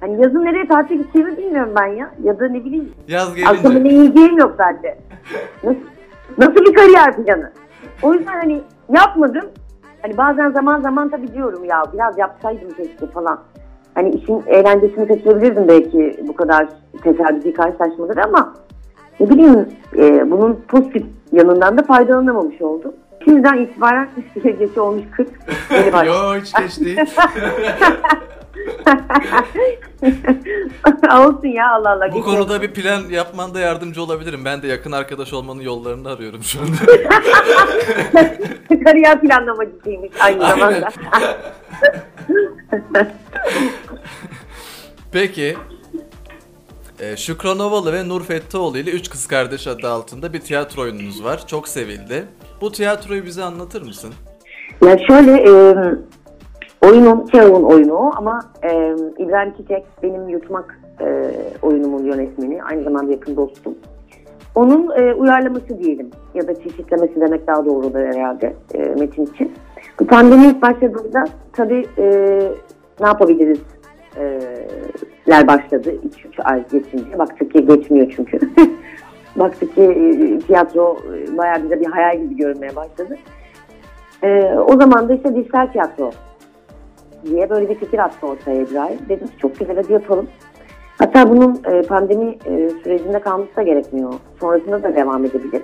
Hani 0.00 0.22
yazın 0.22 0.44
nereye 0.44 0.68
tatile 0.68 0.96
gideceğimi 0.96 1.36
bilmiyorum 1.36 1.72
ben 1.80 1.86
ya. 1.86 2.10
Ya 2.22 2.40
da 2.40 2.48
ne 2.48 2.64
bileyim 2.64 2.92
Yaz 3.08 3.34
gelince. 3.34 3.84
ne 3.84 3.88
yiyeceğim 3.88 4.38
yok 4.38 4.54
bende. 4.58 4.98
Nasıl, 5.64 5.80
nasıl 6.38 6.54
bir 6.66 6.74
kariyer 6.74 7.16
planı? 7.16 7.50
O 8.02 8.14
yüzden 8.14 8.32
hani 8.40 8.60
yapmadım. 8.88 9.44
Hani 10.02 10.16
bazen 10.16 10.50
zaman 10.50 10.80
zaman 10.80 11.08
tabii 11.08 11.32
diyorum 11.34 11.64
ya 11.64 11.82
biraz 11.92 12.18
yapsaydım 12.18 12.70
keşke 12.70 13.06
falan. 13.06 13.40
Hani 13.94 14.10
işin 14.10 14.42
eğlencesini 14.46 15.08
kaçırabilirdim 15.08 15.68
belki 15.68 16.16
bu 16.28 16.36
kadar 16.36 16.68
tesadüfi 17.02 17.52
karşılaşmaları 17.52 18.24
ama 18.24 18.54
ne 19.22 19.30
bileyim 19.30 19.68
e, 19.96 20.30
bunun 20.30 20.60
pozitif 20.68 21.02
yanından 21.32 21.78
da 21.78 21.82
faydalanamamış 21.82 22.62
oldum. 22.62 22.92
Şimdiden 23.24 23.58
itibaren 23.58 24.08
geç 24.58 24.78
olmuş 24.78 25.04
40. 25.16 25.28
Yeni 25.70 25.92
başladım. 25.92 26.20
Yo 26.34 26.40
hiç 26.40 26.52
geç 26.52 26.80
değil. 26.80 26.98
Olsun 31.18 31.48
ya 31.48 31.70
Allah 31.70 31.90
Allah. 31.90 32.04
Bu 32.12 32.14
Geçelim. 32.14 32.24
konuda 32.24 32.62
bir 32.62 32.70
plan 32.72 33.00
yapmanda 33.10 33.60
yardımcı 33.60 34.02
olabilirim. 34.02 34.44
Ben 34.44 34.62
de 34.62 34.66
yakın 34.66 34.92
arkadaş 34.92 35.32
olmanın 35.32 35.60
yollarını 35.60 36.10
arıyorum 36.10 36.42
şu 36.42 36.58
anda. 36.60 36.70
Kariyer 38.84 39.20
planlamacısıymış 39.20 40.10
aynı 40.20 40.44
Aynen. 40.44 40.58
zamanda. 40.58 40.88
Peki. 45.12 45.56
E, 47.02 47.16
Şükran 47.16 47.58
Ovalı 47.58 47.92
ve 47.92 48.08
Nur 48.08 48.22
Fettioğlu 48.22 48.78
ile 48.78 48.90
Üç 48.90 49.10
Kız 49.10 49.26
Kardeş 49.26 49.66
adı 49.66 49.88
altında 49.88 50.32
bir 50.32 50.40
tiyatro 50.40 50.82
oyununuz 50.82 51.24
var. 51.24 51.46
Çok 51.46 51.68
sevildi. 51.68 52.24
Bu 52.60 52.72
tiyatroyu 52.72 53.24
bize 53.24 53.42
anlatır 53.42 53.82
mısın? 53.82 54.14
Ya 54.84 54.98
şöyle 54.98 55.32
e, 55.32 55.74
oyunun 56.86 57.26
Çağın 57.26 57.62
oyunu 57.62 58.10
ama 58.16 58.40
e, 58.62 58.94
İbrahim 59.18 59.54
Çiçek 59.56 59.84
benim 60.02 60.28
Yutmak 60.28 60.80
e, 61.00 61.32
oyunumun 61.62 62.04
yönetmeni. 62.04 62.62
Aynı 62.62 62.84
zamanda 62.84 63.12
yakın 63.12 63.36
dostum. 63.36 63.74
Onun 64.54 64.90
e, 64.90 65.14
uyarlaması 65.14 65.78
diyelim 65.78 66.10
ya 66.34 66.46
da 66.48 66.54
çeşitlemesi 66.54 67.20
demek 67.20 67.46
daha 67.46 67.66
doğrudur 67.66 68.00
herhalde 68.00 68.56
e, 68.74 68.78
metin 68.78 69.26
için. 69.26 69.52
Bu 70.00 70.06
pandemi 70.06 70.46
ilk 70.46 70.62
başladığında 70.62 71.24
tabii 71.52 71.86
e, 71.98 72.04
ne 73.00 73.06
yapabiliriz 73.06 73.60
e, 74.16 74.40
ler 75.32 75.46
başladı 75.46 75.94
2-3 76.36 76.42
ay 76.42 76.64
geçince. 76.72 77.18
Baktık 77.18 77.52
ki 77.52 77.66
geçmiyor 77.66 78.12
çünkü. 78.16 78.38
Baktık 79.36 79.74
ki 79.74 79.82
e, 79.82 80.38
tiyatro 80.38 80.96
e, 81.14 81.36
bayağı 81.36 81.62
bize 81.62 81.80
bir 81.80 81.86
hayal 81.86 82.20
gibi 82.20 82.36
görünmeye 82.36 82.76
başladı. 82.76 83.18
Ee, 84.22 84.54
o 84.66 84.76
zaman 84.76 85.08
da 85.08 85.14
işte 85.14 85.34
dijital 85.36 85.66
tiyatro 85.66 86.10
diye 87.24 87.50
böyle 87.50 87.68
bir 87.68 87.74
fikir 87.74 87.98
attı 87.98 88.26
ortaya 88.26 88.62
İbrahim. 88.62 88.98
Dedim 89.08 89.26
ki 89.26 89.32
çok 89.38 89.58
güzel 89.58 89.76
hadi 89.76 89.92
yapalım. 89.92 90.28
Hatta 90.98 91.30
bunun 91.30 91.60
e, 91.64 91.82
pandemi 91.82 92.38
e, 92.46 92.70
sürecinde 92.70 93.20
kalması 93.20 93.56
da 93.56 93.62
gerekmiyor. 93.62 94.12
Sonrasında 94.40 94.82
da 94.82 94.96
devam 94.96 95.24
edebilir. 95.24 95.62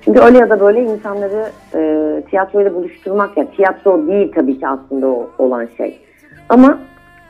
Çünkü 0.00 0.20
öyle 0.20 0.38
ya 0.38 0.50
da 0.50 0.60
böyle 0.60 0.82
insanları 0.82 1.46
e, 1.74 2.22
tiyatroyla 2.30 2.74
buluşturmak 2.74 3.36
ya 3.36 3.50
tiyatro 3.50 4.06
değil 4.06 4.32
tabii 4.34 4.58
ki 4.58 4.68
aslında 4.68 5.06
o 5.06 5.30
olan 5.38 5.68
şey. 5.76 6.00
Ama 6.48 6.78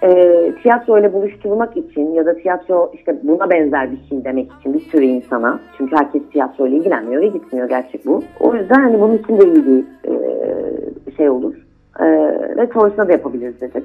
e, 0.04 0.52
tiyatroyla 0.62 1.12
buluşturmak 1.12 1.76
için 1.76 2.12
ya 2.12 2.26
da 2.26 2.34
tiyatro 2.34 2.90
işte 2.94 3.16
buna 3.22 3.50
benzer 3.50 3.92
bir 3.92 4.08
şey 4.08 4.24
demek 4.24 4.52
için 4.52 4.74
bir 4.74 4.80
sürü 4.80 5.04
insana 5.04 5.60
çünkü 5.78 5.96
herkes 5.96 6.22
tiyatroyla 6.32 6.76
ilgilenmiyor 6.76 7.22
ve 7.22 7.26
gitmiyor 7.26 7.68
gerçek 7.68 8.06
bu. 8.06 8.22
O 8.40 8.54
yüzden 8.54 8.80
hani 8.82 9.00
bunun 9.00 9.18
için 9.18 9.40
de 9.40 9.44
iyi 9.44 9.66
bir 9.66 9.84
e, 10.10 11.16
şey 11.16 11.30
olur. 11.30 11.54
E, 12.00 12.04
ve 12.56 12.66
sonrasında 12.74 13.08
da 13.08 13.12
yapabiliriz 13.12 13.60
dedik. 13.60 13.84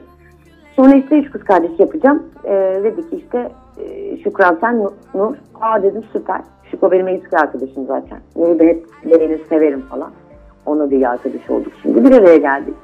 Sonra 0.76 0.96
işte 0.96 1.20
üç 1.20 1.32
kız 1.32 1.44
kardeş 1.44 1.80
yapacağım. 1.80 2.24
E, 2.44 2.80
dedik 2.84 3.14
işte 3.14 3.50
e, 3.78 4.18
Şükran 4.18 4.58
sen 4.62 4.90
Nur-. 5.14 5.36
Aa 5.62 5.84
dedim 5.84 6.04
süper. 6.14 6.42
Şüko 6.72 6.92
benim 6.92 7.08
eski 7.08 7.38
arkadaşım 7.38 7.86
zaten. 7.88 8.20
Nur'u 8.36 8.60
da 8.60 8.64
hep 8.64 8.86
beğenir 9.06 9.46
severim 9.46 9.82
falan. 9.82 10.12
Ona 10.66 10.86
iyi 10.86 11.08
arkadaş 11.08 11.50
olduk 11.50 11.74
şimdi. 11.82 12.04
Bir 12.04 12.12
araya 12.12 12.38
geldik. 12.38 12.76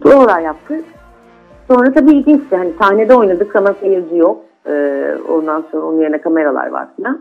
Provalar 0.00 0.40
yaptık. 0.40 0.84
Sonra 1.72 1.92
tabii 1.92 2.12
ilginçti. 2.12 2.56
Hani 2.56 2.72
sahnede 2.78 3.14
oynadık 3.14 3.56
ama 3.56 3.74
seyirci 3.80 4.16
yok. 4.16 4.40
Ee, 4.66 5.14
ondan 5.28 5.64
sonra 5.72 5.86
onun 5.86 6.00
yerine 6.00 6.20
kameralar 6.20 6.66
var 6.66 6.88
falan. 6.96 7.20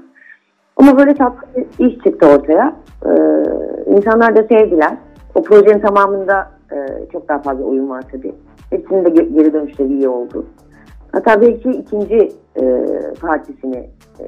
Ama 0.78 0.98
böyle 0.98 1.14
tatlı 1.16 1.48
bir 1.80 1.86
iş 1.88 2.04
çıktı 2.04 2.28
ortaya. 2.28 2.76
Ee, 3.06 3.10
insanlar 3.96 4.36
da 4.36 4.44
sevdiler. 4.44 4.98
O 5.36 5.44
projenin 5.44 5.80
tamamında 5.80 6.52
e, 6.72 6.78
çok 7.12 7.30
daha 7.30 7.40
fazla 7.40 7.64
oyun 7.64 7.90
var 7.90 8.04
tabii. 8.12 8.36
Hepsinin 8.70 9.06
de 9.06 9.10
ge- 9.10 9.34
geri 9.34 9.54
dönüşleri 9.54 9.94
iyi 9.94 10.08
oldu. 10.10 10.46
Hatta 11.12 11.42
belki 11.42 11.70
ikinci 11.70 12.32
e, 12.62 12.64
partisini 13.22 13.90
e, 14.20 14.26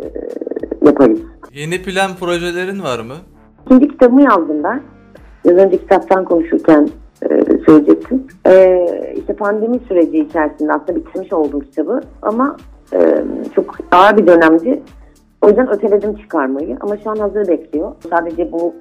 yaparız. 0.86 1.20
Yeni 1.54 1.82
plan 1.84 2.12
projelerin 2.20 2.84
var 2.84 3.00
mı? 3.00 3.14
İkinci 3.66 3.88
kitabımı 3.88 4.22
yazdım 4.22 4.64
ben. 4.64 4.82
Biraz 5.46 5.58
önce 5.58 5.78
kitaptan 5.78 6.26
konuşurken 6.26 6.90
söyleyecektim. 7.66 8.28
E, 8.48 8.86
işte 9.18 9.34
pandemi 9.34 9.80
süreci 9.88 10.20
içerisinde 10.20 10.74
aslında 10.74 10.96
bitirmiş 10.96 11.34
oldum 11.34 11.60
kitabı 11.60 12.02
ama 12.22 12.58
e, 12.94 13.24
çok 13.56 13.76
ağır 13.92 14.18
bir 14.18 14.28
dönemdi. 14.28 14.82
O 15.42 15.48
yüzden 15.48 15.70
öteledim 15.70 16.16
çıkarmayı 16.16 16.78
ama 16.82 16.98
şu 16.98 17.10
an 17.10 17.16
hazır 17.16 17.48
bekliyor. 17.48 17.92
Sadece 18.10 18.52
bu 18.52 18.74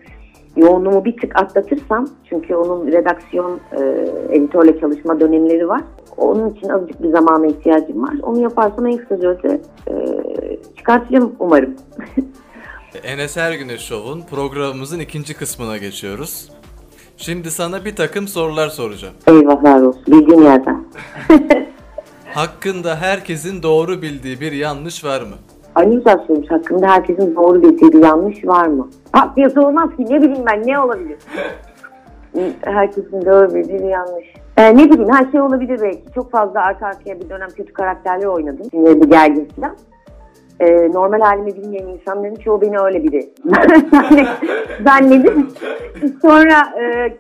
yoğunluğumu 0.57 1.05
bir 1.05 1.17
tık 1.17 1.37
atlatırsam 1.37 2.09
çünkü 2.29 2.55
onun 2.55 2.87
redaksiyon 2.87 3.61
e, 3.73 4.09
editörle 4.31 4.81
çalışma 4.81 5.21
dönemleri 5.21 5.69
var. 5.69 5.83
Onun 6.17 6.51
için 6.51 6.69
azıcık 6.69 7.03
bir 7.03 7.11
zamana 7.11 7.47
ihtiyacım 7.47 8.03
var. 8.03 8.15
Onu 8.23 8.41
yaparsam 8.41 8.87
en 8.87 8.97
kısa 8.97 9.17
sürede 9.17 9.61
e, 9.89 9.95
çıkartacağım 10.77 11.33
umarım. 11.39 11.75
Enes 13.05 13.37
Ergüneş 13.37 13.81
Show'un 13.81 14.23
programımızın 14.23 15.01
ikinci 15.01 15.35
kısmına 15.35 15.77
geçiyoruz. 15.77 16.51
Şimdi 17.17 17.51
sana 17.51 17.85
bir 17.85 17.97
takım 17.97 18.29
sorular 18.29 18.69
soracağım. 18.69 19.15
Eyvahlar 19.27 19.83
olsun 19.83 20.03
bildiğin 20.07 20.43
yerden. 20.43 20.85
Hakkında 22.35 22.97
herkesin 22.97 23.63
doğru 23.63 24.03
bildiği 24.03 24.41
bir 24.41 24.53
yanlış 24.53 25.05
var 25.05 25.21
mı? 25.21 25.35
Ne 25.77 25.85
güzel 25.95 26.19
sormuş. 26.27 26.51
Hakkında 26.51 26.89
herkesin 26.89 27.35
doğru 27.37 27.63
bildiği 27.63 27.93
bir 27.93 28.03
yanlış 28.03 28.45
var 28.45 28.67
mı? 28.67 28.89
Hak 29.13 29.37
diye 29.37 29.51
sorulmaz 29.51 29.97
ki. 29.97 30.05
Ne 30.05 30.23
bileyim 30.23 30.45
ben 30.47 30.67
ne 30.67 30.79
olabilir? 30.81 31.17
herkesin 32.65 33.27
doğru 33.27 33.55
bildiği 33.55 33.79
bir 33.79 33.89
yanlış. 33.89 34.25
Ee, 34.57 34.77
ne 34.77 34.91
bileyim 34.91 35.13
her 35.13 35.31
şey 35.31 35.41
olabilir 35.41 35.81
belki. 35.83 36.03
Çok 36.15 36.31
fazla 36.31 36.61
arka 36.61 36.87
arkaya 36.87 37.21
bir 37.21 37.31
dönem 37.31 37.49
kötü 37.49 37.73
karakterler 37.73 38.27
oynadım. 38.27 38.67
Şimdi 38.71 39.01
bir 39.03 39.11
gergin 39.11 39.49
falan. 39.57 39.77
Ee, 40.63 40.93
normal 40.93 41.21
halimi 41.21 41.57
bilmeyen 41.57 41.87
insanların 41.87 42.35
çoğu 42.35 42.61
beni 42.61 42.79
öyle 42.79 43.05
biri 43.05 43.31
zannedip 44.85 45.35
sonra 46.23 46.73
e, 46.81 47.09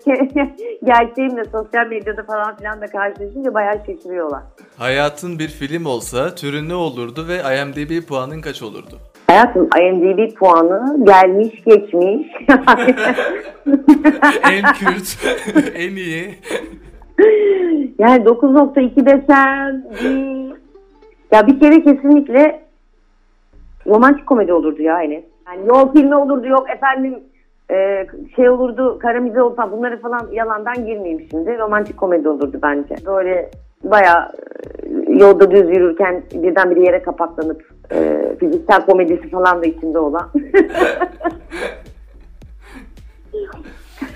gerçeğimle 0.84 1.44
sosyal 1.44 1.86
medyada 1.86 2.22
falan 2.22 2.56
filan 2.56 2.80
da 2.80 2.86
karşılaşınca 2.86 3.54
bayağı 3.54 3.74
şaşırıyorlar. 3.86 4.42
Hayatın 4.76 5.38
bir 5.38 5.48
film 5.48 5.86
olsa 5.86 6.34
türü 6.34 6.68
ne 6.68 6.74
olurdu 6.74 7.28
ve 7.28 7.36
IMDb 7.36 8.08
puanın 8.08 8.40
kaç 8.40 8.62
olurdu? 8.62 8.98
Hayatım 9.26 9.68
IMDb 9.80 10.34
puanı 10.34 11.04
gelmiş 11.04 11.64
geçmiş. 11.66 12.26
en 14.50 14.62
Kürt, 14.72 15.18
en 15.74 15.96
iyi. 15.96 16.34
yani 17.98 18.24
9.2 18.24 19.06
desem 19.06 19.84
bir... 20.04 20.42
Ya 21.32 21.46
bir 21.46 21.60
kere 21.60 21.82
kesinlikle 21.84 22.61
romantik 23.86 24.26
komedi 24.26 24.52
olurdu 24.52 24.82
ya 24.82 25.02
Enes. 25.02 25.24
Yani 25.46 25.68
yol 25.68 25.92
filmi 25.92 26.16
olurdu 26.16 26.46
yok 26.46 26.70
efendim 26.70 27.20
e, 27.70 28.06
şey 28.36 28.50
olurdu 28.50 28.98
karamize 28.98 29.42
olsa 29.42 29.72
bunları 29.72 30.00
falan 30.00 30.28
yalandan 30.32 30.86
girmeyeyim 30.86 31.26
şimdi. 31.30 31.58
Romantik 31.58 31.96
komedi 31.96 32.28
olurdu 32.28 32.58
bence. 32.62 32.94
Böyle 33.06 33.50
bayağı 33.84 34.28
e, 34.28 35.12
yolda 35.12 35.50
düz 35.50 35.76
yürürken 35.76 36.22
birden 36.34 36.70
bir 36.70 36.76
yere 36.76 37.02
kapaklanıp 37.02 37.72
e, 37.92 38.28
fiziksel 38.40 38.86
komedisi 38.86 39.30
falan 39.30 39.62
da 39.62 39.66
içinde 39.66 39.98
olan. 39.98 40.30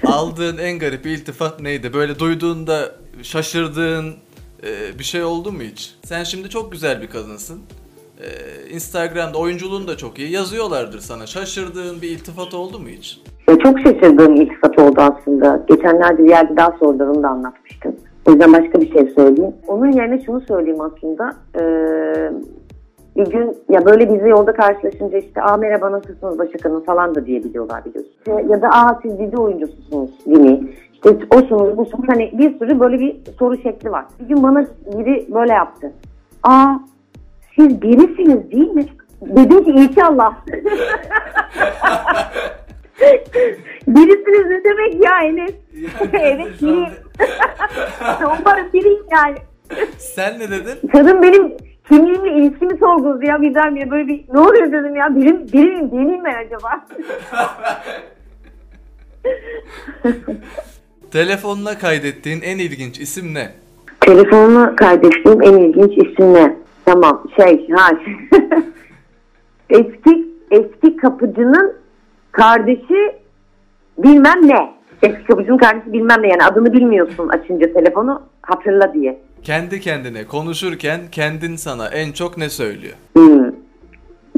Aldığın 0.07 0.59
en 0.59 0.79
garip 0.79 1.07
iltifat 1.07 1.61
neydi? 1.61 1.95
Böyle 1.95 2.19
duyduğunda 2.19 2.77
şaşırdığın 3.23 4.15
e, 4.63 4.99
bir 4.99 5.05
şey 5.05 5.25
oldu 5.25 5.53
mu 5.53 5.61
hiç? 5.61 5.95
Sen 6.05 6.25
şimdi 6.25 6.51
çok 6.51 6.73
güzel 6.73 7.03
bir 7.03 7.07
kadınsın. 7.07 7.61
E, 8.21 8.29
Instagram'da 8.75 9.39
oyunculuğun 9.39 9.89
da 9.89 9.97
çok 9.97 10.19
iyi. 10.19 10.33
Yazıyorlardır 10.33 10.99
sana. 10.99 11.27
Şaşırdığın 11.27 12.03
bir 12.03 12.11
iltifat 12.11 12.55
oldu 12.55 12.79
mu 12.79 12.89
hiç? 12.89 13.21
Ya 13.49 13.59
çok 13.59 13.81
şaşırdığım 13.81 14.35
iltifat 14.35 14.79
oldu 14.79 15.01
aslında. 15.01 15.65
Geçenlerde 15.69 16.25
bir 16.25 16.29
yerde 16.29 16.57
daha 16.57 16.71
sordular 16.79 17.07
onu 17.07 17.23
da 17.23 17.29
anlatmıştım. 17.29 17.97
O 18.27 18.31
yüzden 18.31 18.53
başka 18.53 18.81
bir 18.81 18.93
şey 18.93 19.07
söyleyeyim. 19.15 19.55
Onun 19.67 19.93
yerine 19.93 20.23
şunu 20.27 20.41
söyleyeyim 20.41 20.81
aslında. 20.81 21.37
Ee, 21.61 22.33
bir 23.17 23.31
gün 23.31 23.57
ya 23.69 23.85
böyle 23.85 24.15
bizi 24.15 24.29
yolda 24.29 24.53
karşılaşınca 24.53 25.19
işte 25.19 25.43
aa 25.43 25.57
merhaba 25.57 25.93
nasılsınız 25.93 26.39
Başak 26.39 26.65
Hanım 26.65 26.85
falan 26.85 27.15
da 27.15 27.27
diyebiliyorlar 27.27 27.85
biliyorsun. 27.85 28.13
İşte 28.19 28.47
ya 28.51 28.63
da 28.63 28.69
aa 28.69 29.01
siz 29.03 29.19
dizi 29.19 29.37
oyuncususunuz 29.37 30.11
Dini. 30.27 30.69
İşte 30.93 31.19
osunuz 31.31 31.77
busunuz 31.77 32.05
hani 32.09 32.33
bir 32.39 32.59
sürü 32.59 32.81
böyle 32.81 33.01
bir 33.01 33.17
soru 33.39 33.57
şekli 33.57 33.91
var. 33.91 34.05
Bir 34.21 34.29
gün 34.29 34.43
bana 34.43 34.67
biri 34.99 35.27
böyle 35.35 35.53
yaptı. 35.53 35.93
Aa 36.43 36.75
siz 37.57 37.83
birisiniz 37.83 38.53
değil 38.53 38.69
mi? 38.69 38.87
Dedim 39.23 39.65
ki 39.65 39.71
inşallah. 39.71 40.35
Birisiniz 43.87 44.47
ne 44.51 44.65
demek 44.65 45.05
ya 45.05 45.19
Enes? 45.23 45.55
evet 46.13 46.63
biriyim. 46.63 46.89
Umarım 48.21 48.73
biriyim 48.73 49.03
yani. 49.13 49.37
Sen 49.99 50.39
ne 50.39 50.51
dedin? 50.51 50.89
Kadın 50.93 51.23
benim 51.23 51.53
kimliğimle 51.89 52.33
ilişkimi 52.33 52.79
sorguladı 52.79 53.25
ya 53.27 53.41
birdenbire 53.41 53.91
böyle 53.91 54.09
bir 54.09 54.25
ne 54.33 54.41
oluyor 54.41 54.73
dedim 54.73 54.97
ya 54.97 55.17
birim, 55.17 55.47
biriyim 55.47 55.93
değil 55.93 56.07
miyim 56.07 56.25
ben 56.25 56.47
acaba? 56.47 56.87
Telefonuna 61.13 61.79
kaydettiğin 61.79 62.41
en 62.43 62.59
ilginç 62.59 63.01
isim 63.01 63.35
ne? 63.35 63.51
Telefonunu 64.01 64.77
kaydettiğim 64.77 65.43
en 65.43 65.53
ilginç 65.53 65.93
isim 65.93 66.35
ne? 66.35 66.57
Tamam 66.87 67.23
şey 67.37 67.69
ha 67.69 67.91
eski 69.71 70.27
eski 70.51 70.97
kapıcının 70.97 71.77
kardeşi 72.33 73.17
bilmem 73.99 74.49
ne. 74.49 74.77
Eski 75.03 75.25
kapıcının 75.25 75.59
kardeşi 75.59 75.93
bilmem 75.93 76.23
ne 76.23 76.29
yani 76.29 76.45
adını 76.45 76.73
bilmiyorsun 76.73 77.29
açınca 77.29 77.73
telefonu 77.73 78.23
hatırla 78.43 78.95
diye. 78.95 79.21
Kendi 79.43 79.81
kendine 79.81 80.27
konuşurken 80.27 81.01
kendin 81.13 81.57
sana 81.57 81.89
en 81.89 82.13
çok 82.13 82.39
ne 82.39 82.49
söylüyor? 82.49 82.95
Hmm. 83.17 83.51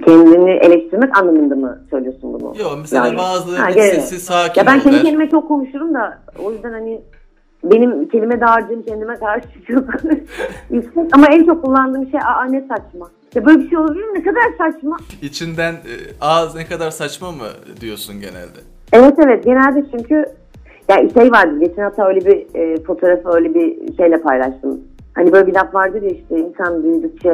Kendini 0.05 0.51
eleştirmek 0.51 1.19
anlamında 1.19 1.55
mı 1.55 1.81
söylüyorsun 1.91 2.33
bunu? 2.33 2.59
Yok 2.59 2.79
mesela 2.81 3.07
Yani. 3.07 3.19
bazıları 3.19 3.63
Ha, 3.63 3.73
sessiz 3.73 4.25
sakin 4.25 4.61
Ya 4.61 4.67
ben 4.67 4.81
kendi 4.81 5.03
kendime 5.03 5.31
çok 5.31 5.49
konuşurum 5.49 5.95
da 5.95 6.19
o 6.45 6.53
yüzden 6.53 6.73
hani 6.73 7.01
benim 7.65 8.09
kelime 8.09 8.41
dağarcığım 8.41 8.83
kendime 8.83 9.15
karşı 9.15 9.49
çok 9.69 9.85
yüksek 10.71 11.05
ama 11.13 11.27
en 11.31 11.45
çok 11.45 11.65
kullandığım 11.65 12.11
şey 12.11 12.21
aa 12.21 12.45
ne 12.45 12.61
saçma. 12.61 13.11
Ya 13.35 13.47
böyle 13.47 13.59
bir 13.61 13.69
şey 13.69 13.79
olabilir 13.79 14.05
mi? 14.05 14.19
Ne 14.19 14.23
kadar 14.23 14.43
saçma. 14.59 14.97
İçinden 15.23 15.73
e, 15.73 15.95
ağız 16.21 16.55
ne 16.55 16.67
kadar 16.67 16.91
saçma 16.91 17.33
mı 17.33 17.49
diyorsun 17.81 18.21
genelde? 18.21 18.61
Evet 18.93 19.15
evet 19.25 19.45
genelde 19.45 19.85
çünkü 19.91 20.25
ya 20.89 21.09
şey 21.15 21.33
vardı 21.33 21.61
geçen 21.61 21.83
hafta 21.83 22.09
öyle 22.09 22.21
bir 22.21 22.55
e, 22.55 22.83
fotoğrafı 22.83 23.29
öyle 23.29 23.55
bir 23.55 23.97
şeyle 23.97 24.21
paylaştım. 24.21 24.81
Hani 25.15 25.33
böyle 25.33 25.47
bir 25.47 25.55
laf 25.55 25.75
vardır 25.75 26.03
ya 26.03 26.11
işte 26.11 26.39
insan 26.39 26.85
büyüdükçe 26.85 27.29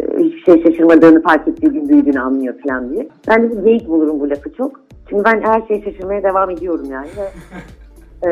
e, 0.00 0.18
hiçbir 0.18 0.44
şey 0.44 0.62
şaşırmadığını 0.62 1.22
fark 1.22 1.48
ettiği 1.48 1.70
gün 1.70 1.88
büyüdüğünü 1.88 2.20
anlıyor 2.20 2.54
falan 2.68 2.90
diye. 2.90 3.08
Ben 3.28 3.50
de 3.50 3.60
geyik 3.64 3.88
bulurum 3.88 4.20
bu 4.20 4.30
lafı 4.30 4.54
çok. 4.54 4.80
Çünkü 5.08 5.24
ben 5.24 5.40
her 5.40 5.62
şeye 5.68 5.82
şaşırmaya 5.82 6.22
devam 6.22 6.50
ediyorum 6.50 6.86
yani. 6.90 7.08
E, 8.26 8.28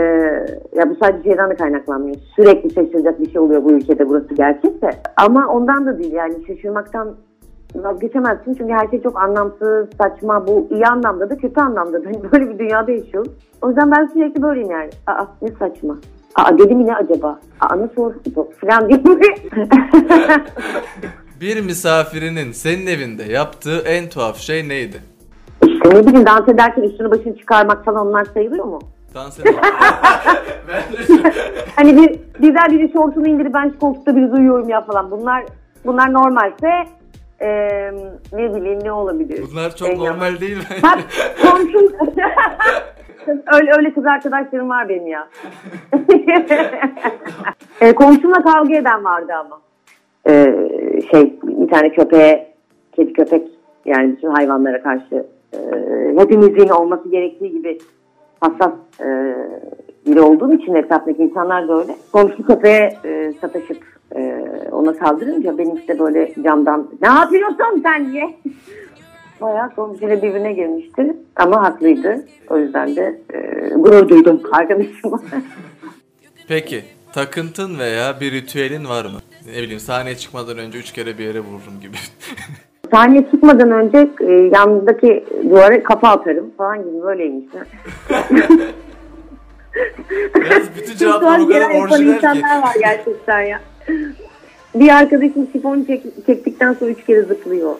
ya 0.76 0.90
bu 0.90 0.94
sadece 1.02 1.22
şeyden 1.22 1.50
de 1.50 1.54
kaynaklanmıyor. 1.54 2.16
Sürekli 2.36 2.74
şaşıracak 2.74 3.20
bir 3.20 3.30
şey 3.30 3.40
oluyor 3.40 3.64
bu 3.64 3.72
ülkede 3.72 4.08
burası 4.08 4.34
gerçek 4.34 4.82
de. 4.82 4.90
Ama 5.16 5.46
ondan 5.46 5.86
da 5.86 5.98
değil 5.98 6.12
yani 6.12 6.34
şaşırmaktan 6.46 7.16
vazgeçemezsin 7.74 8.54
çünkü 8.54 8.72
her 8.72 8.88
şey 8.88 9.02
çok 9.02 9.22
anlamsız, 9.22 9.88
saçma. 9.98 10.46
Bu 10.46 10.68
iyi 10.70 10.86
anlamda 10.86 11.30
da 11.30 11.36
kötü 11.36 11.60
anlamda 11.60 12.04
da. 12.04 12.06
Hani 12.06 12.32
böyle 12.32 12.48
bir 12.50 12.58
dünyada 12.58 12.90
yaşıyoruz. 12.90 13.32
O 13.62 13.68
yüzden 13.68 13.90
ben 13.90 14.06
sürekli 14.06 14.42
böyleyim 14.42 14.70
yani. 14.70 14.90
Aa 15.06 15.26
ne 15.42 15.48
saçma. 15.48 15.96
Aa 16.34 16.58
dedim 16.58 16.86
ne 16.86 16.94
acaba? 16.94 17.38
Aa 17.60 17.78
nasıl 17.78 18.02
olur 18.02 18.14
bu? 18.36 18.48
Falan 18.60 18.88
diye. 18.88 19.00
Bir 21.40 21.64
misafirinin 21.64 22.52
senin 22.52 22.86
evinde 22.86 23.22
yaptığı 23.22 23.78
en 23.86 24.08
tuhaf 24.08 24.36
şey 24.36 24.68
neydi? 24.68 24.96
işte 25.66 25.98
ne 25.98 26.06
bileyim 26.06 26.26
dans 26.26 26.48
ederken 26.48 26.82
üstünü 26.82 27.10
başını 27.10 27.36
çıkarmak 27.36 27.84
falan 27.84 28.06
onlar 28.06 28.24
sayılıyor 28.24 28.64
mu? 28.64 28.78
Dans 29.14 29.40
edin. 29.40 29.54
Ben 30.68 30.82
de- 30.92 31.32
Hani 31.76 31.96
bir 31.96 32.18
birden 32.42 32.70
biri 32.70 32.92
şortunu 32.92 33.28
indirip 33.28 33.54
ben 33.54 33.72
koltukta 33.80 34.16
bir 34.16 34.32
uyuyorum 34.32 34.68
ya 34.68 34.80
falan. 34.80 35.10
Bunlar 35.10 35.44
bunlar 35.86 36.12
normalse 36.12 36.70
eee 37.40 37.92
ne 38.32 38.54
bileyim 38.54 38.78
ne 38.84 38.92
olabilir? 38.92 39.44
Bunlar 39.52 39.76
çok 39.76 39.88
En 39.88 39.98
normal 39.98 40.40
değil 40.40 40.56
mi? 40.56 40.62
Bak 40.82 40.98
komşum 41.42 41.92
öyle 43.54 43.70
öyle 43.78 43.94
kız 43.94 44.06
arkadaşlarım 44.06 44.68
var 44.68 44.88
benim 44.88 45.06
ya. 45.06 45.28
e, 47.80 47.92
komşumla 47.94 48.42
kavga 48.42 48.74
eden 48.76 49.04
vardı 49.04 49.32
ama. 49.40 49.60
E, 50.28 50.44
şey 51.10 51.38
bir 51.42 51.68
tane 51.68 51.92
köpeğe 51.92 52.52
kedi 52.92 53.12
köpek 53.12 53.48
yani 53.84 54.12
bütün 54.16 54.28
hayvanlara 54.30 54.82
karşı 54.82 55.26
e, 55.54 55.58
hepimizin 56.18 56.68
olması 56.68 57.08
gerektiği 57.10 57.52
gibi 57.52 57.78
hassas 58.40 58.72
e, 59.00 59.36
biri 60.06 60.20
olduğum 60.20 60.54
için 60.54 60.74
etrafındaki 60.74 61.22
insanlar 61.22 61.68
da 61.68 61.80
öyle. 61.80 61.96
Komşu 62.12 62.46
köpeğe 62.46 62.98
e, 63.04 63.32
sataşıp 63.40 63.84
e, 64.16 64.44
ona 64.72 64.94
saldırınca 64.94 65.58
benim 65.58 65.76
işte 65.76 65.98
böyle 65.98 66.34
camdan 66.44 66.90
ne 67.02 67.08
yapıyorsun 67.08 67.80
sen 67.82 68.12
diye 68.12 68.34
Bayağı 69.40 69.74
komşuyla 69.74 70.22
birbirine 70.22 70.52
girmişti 70.52 71.16
ama 71.36 71.62
haklıydı. 71.62 72.26
O 72.50 72.58
yüzden 72.58 72.96
de 72.96 73.20
e, 73.34 73.68
gurur 73.74 74.08
duydum 74.08 74.42
arkadaşıma. 74.52 75.22
Peki 76.48 76.84
takıntın 77.12 77.78
veya 77.78 78.20
bir 78.20 78.32
ritüelin 78.32 78.84
var 78.88 79.04
mı? 79.04 79.20
Ne 79.46 79.62
bileyim 79.62 79.80
sahneye 79.80 80.16
çıkmadan 80.16 80.58
önce 80.58 80.78
üç 80.78 80.92
kere 80.92 81.18
bir 81.18 81.24
yere 81.24 81.40
vururum 81.40 81.80
gibi. 81.80 81.96
Sahneye 82.90 83.26
çıkmadan 83.30 83.70
önce 83.70 84.08
e, 84.20 84.32
yanındaki 84.32 85.24
duvara 85.50 85.82
kafa 85.82 86.08
atarım 86.08 86.50
falan 86.56 86.78
gibi 86.78 87.02
böyleymiş. 87.02 87.46
Yalnız 90.50 90.68
bütün 90.76 90.96
cevaplar 90.96 91.38
o 91.38 91.48
kadar 91.48 91.70
orijinal 91.70 91.96
ki. 91.96 92.04
insanlar 92.04 92.62
var 92.62 92.74
gerçekten 92.80 93.40
ya. 93.40 93.60
Bir 94.74 94.88
arkadaşım 94.88 95.46
sifon 95.52 95.84
çek, 95.84 96.26
çektikten 96.26 96.72
sonra 96.72 96.90
üç 96.90 97.04
kere 97.04 97.22
zıplıyor. 97.22 97.74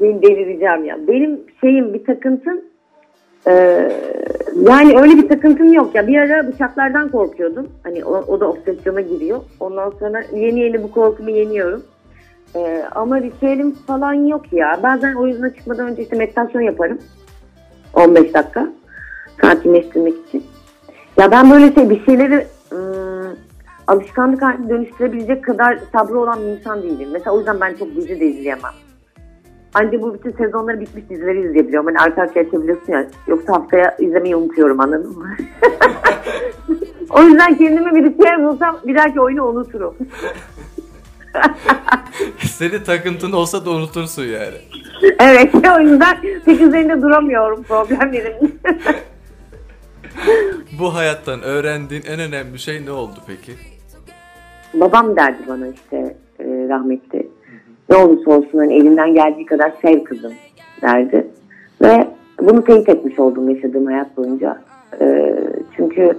Benim 0.00 0.22
delireceğim 0.22 0.84
ya. 0.84 0.98
Benim 1.08 1.40
şeyim 1.60 1.94
bir 1.94 2.04
takıntım 2.04 2.60
e, 3.46 3.52
yani 4.68 4.98
öyle 5.00 5.16
bir 5.16 5.28
takıntım 5.28 5.72
yok 5.72 5.94
ya. 5.94 6.06
Bir 6.06 6.18
ara 6.18 6.48
bıçaklardan 6.48 7.08
korkuyordum. 7.08 7.68
Hani 7.82 8.04
o, 8.04 8.10
o 8.10 8.40
da 8.40 8.48
obsesyona 8.48 9.00
giriyor. 9.00 9.40
Ondan 9.60 9.92
sonra 10.00 10.22
yeni 10.34 10.60
yeni 10.60 10.82
bu 10.82 10.90
korkumu 10.90 11.30
yeniyorum. 11.30 11.82
E, 12.56 12.84
ama 12.94 13.20
ritüelim 13.20 13.74
falan 13.86 14.12
yok 14.12 14.52
ya. 14.52 14.80
Bazen 14.82 15.14
oyuna 15.14 15.54
çıkmadan 15.54 15.88
önce 15.88 16.02
işte 16.02 16.16
meditasyon 16.16 16.62
yaparım. 16.62 16.98
15 17.94 18.34
dakika. 18.34 18.68
Sakinleştirmek 19.40 20.14
için. 20.28 20.44
Ya 21.16 21.30
ben 21.30 21.50
böyle 21.50 21.74
şey 21.74 21.90
bir 21.90 22.04
şeyleri 22.04 22.46
ım, 22.72 23.36
alışkanlık 23.86 24.42
haline 24.42 24.68
dönüştürebilecek 24.68 25.44
kadar 25.44 25.78
sabrı 25.92 26.18
olan 26.20 26.38
bir 26.40 26.46
insan 26.46 26.82
değilim. 26.82 27.08
Mesela 27.12 27.32
o 27.32 27.38
yüzden 27.38 27.60
ben 27.60 27.74
çok 27.74 27.96
dizi 27.96 28.20
de 28.20 28.26
izleyemem. 28.26 28.72
Ancak 29.74 30.02
bu 30.02 30.14
bütün 30.14 30.32
sezonları 30.32 30.80
bitmiş 30.80 31.10
dizileri 31.10 31.46
izleyebiliyorum. 31.46 31.86
Hani 31.86 31.98
arka 31.98 32.22
arkaya 32.22 32.40
açabiliyorsun 32.40 32.92
ya. 32.92 33.06
Yoksa 33.26 33.52
haftaya 33.52 33.96
izlemeyi 33.98 34.36
unutuyorum 34.36 34.80
anladın 34.80 35.18
mı? 35.18 35.36
o 37.10 37.22
yüzden 37.22 37.54
kendime 37.54 37.94
bir 37.94 38.04
ritüel 38.04 38.44
bulsam 38.44 38.78
bir 38.86 38.94
dahaki 38.96 39.20
oyunu 39.20 39.46
unuturum. 39.46 39.94
Senin 42.38 42.84
takıntın 42.84 43.32
olsa 43.32 43.66
da 43.66 43.70
unutursun 43.70 44.22
yani. 44.22 44.56
evet 45.20 45.54
o 45.76 45.80
yüzden 45.80 46.16
pek 46.44 46.60
üzerinde 46.60 47.02
duramıyorum 47.02 47.62
problemlerin. 47.62 48.60
Bu 50.78 50.94
hayattan 50.94 51.42
öğrendiğin 51.42 52.02
en 52.08 52.20
önemli 52.20 52.58
şey 52.58 52.86
ne 52.86 52.90
oldu 52.90 53.18
peki? 53.26 53.52
Babam 54.74 55.16
derdi 55.16 55.42
bana 55.48 55.66
işte 55.68 56.16
e, 56.38 56.44
rahmetli. 56.44 57.28
Ne 57.90 57.96
olursa 57.96 58.30
olsun 58.30 58.58
hani 58.58 58.74
elinden 58.74 59.14
geldiği 59.14 59.46
kadar 59.46 59.72
sev 59.82 60.04
kızım 60.04 60.32
derdi. 60.82 61.26
Ve 61.82 62.08
bunu 62.40 62.64
teyit 62.64 62.88
etmiş 62.88 63.18
oldum 63.18 63.50
yaşadığım 63.50 63.86
hayat 63.86 64.16
boyunca. 64.16 64.62
E, 65.00 65.34
çünkü 65.76 66.18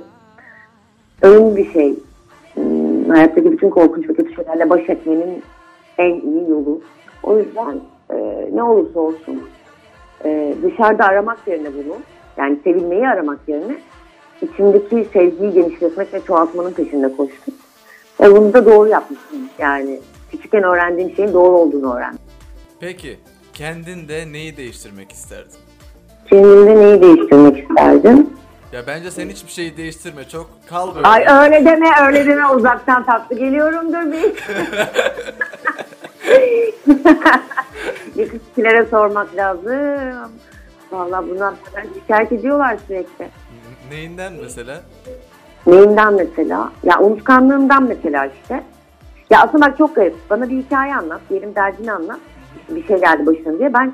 önemli 1.21 1.55
bir 1.55 1.73
şey. 1.73 1.93
Hayattaki 3.09 3.51
bütün 3.51 3.69
korkunç 3.69 4.09
ve 4.09 4.13
kötü 4.13 4.35
şeylerle 4.35 4.69
baş 4.69 4.89
etmenin 4.89 5.43
en 5.97 6.13
iyi 6.13 6.49
yolu. 6.49 6.81
O 7.23 7.37
yüzden 7.37 7.79
e, 8.09 8.49
ne 8.53 8.63
olursa 8.63 8.99
olsun 8.99 9.43
e, 10.25 10.55
dışarıda 10.63 11.05
aramak 11.05 11.47
yerine 11.47 11.67
bunu 11.73 11.95
yani 12.37 12.59
sevilmeyi 12.63 13.07
aramak 13.07 13.39
yerine 13.47 13.77
içimdeki 14.41 15.07
sevgiyi 15.13 15.53
genişletmek 15.53 16.13
ve 16.13 16.21
çoğaltmanın 16.27 16.73
peşinde 16.73 17.15
koştum. 17.15 17.53
Ve 18.21 18.31
bunu 18.35 18.53
da 18.53 18.65
doğru 18.65 18.89
yapmışım. 18.89 19.49
Yani 19.59 19.99
küçükken 20.31 20.63
öğrendiğim 20.63 21.15
şeyin 21.15 21.33
doğru 21.33 21.57
olduğunu 21.57 21.95
öğrendim. 21.95 22.19
Peki 22.79 23.17
kendinde 23.53 24.31
neyi 24.31 24.57
değiştirmek 24.57 25.11
isterdin? 25.11 25.59
Kendimde 26.29 26.75
neyi 26.75 27.01
değiştirmek 27.01 27.57
isterdim? 27.57 28.29
Ya 28.75 28.87
bence 28.87 29.11
sen 29.11 29.29
hiçbir 29.29 29.51
şeyi 29.51 29.77
değiştirme 29.77 30.23
çok 30.27 30.49
kal 30.69 30.95
böyle. 30.95 31.07
Ay 31.07 31.25
öyle 31.27 31.65
deme 31.65 31.89
öyle 32.07 32.25
deme 32.27 32.47
uzaktan 32.47 33.05
tatlı 33.05 33.35
geliyorumdur 33.35 34.11
bir. 34.11 34.33
Yakışıkilere 38.21 38.85
sormak 38.85 39.35
lazım. 39.35 40.31
Vallahi 40.91 41.29
bundan 41.29 41.55
şikayet 41.93 42.31
ediyorlar 42.31 42.77
sürekli. 42.87 43.29
Neyinden 43.91 44.33
mesela? 44.33 44.81
Neyinden 45.67 46.13
mesela? 46.13 46.71
Ya 46.83 46.99
unutkanlığımdan 46.99 47.83
mesela 47.83 48.25
işte. 48.25 48.63
Ya 49.29 49.41
aslında 49.41 49.65
bak 49.65 49.77
çok 49.77 49.95
garip. 49.95 50.15
Bana 50.29 50.49
bir 50.49 50.57
hikaye 50.57 50.95
anlat. 50.95 51.21
Diyelim 51.29 51.55
derdini 51.55 51.91
anlat. 51.91 52.19
Bir 52.69 52.87
şey 52.87 52.99
geldi 52.99 53.25
başına 53.25 53.59
diye. 53.59 53.73
Ben 53.73 53.93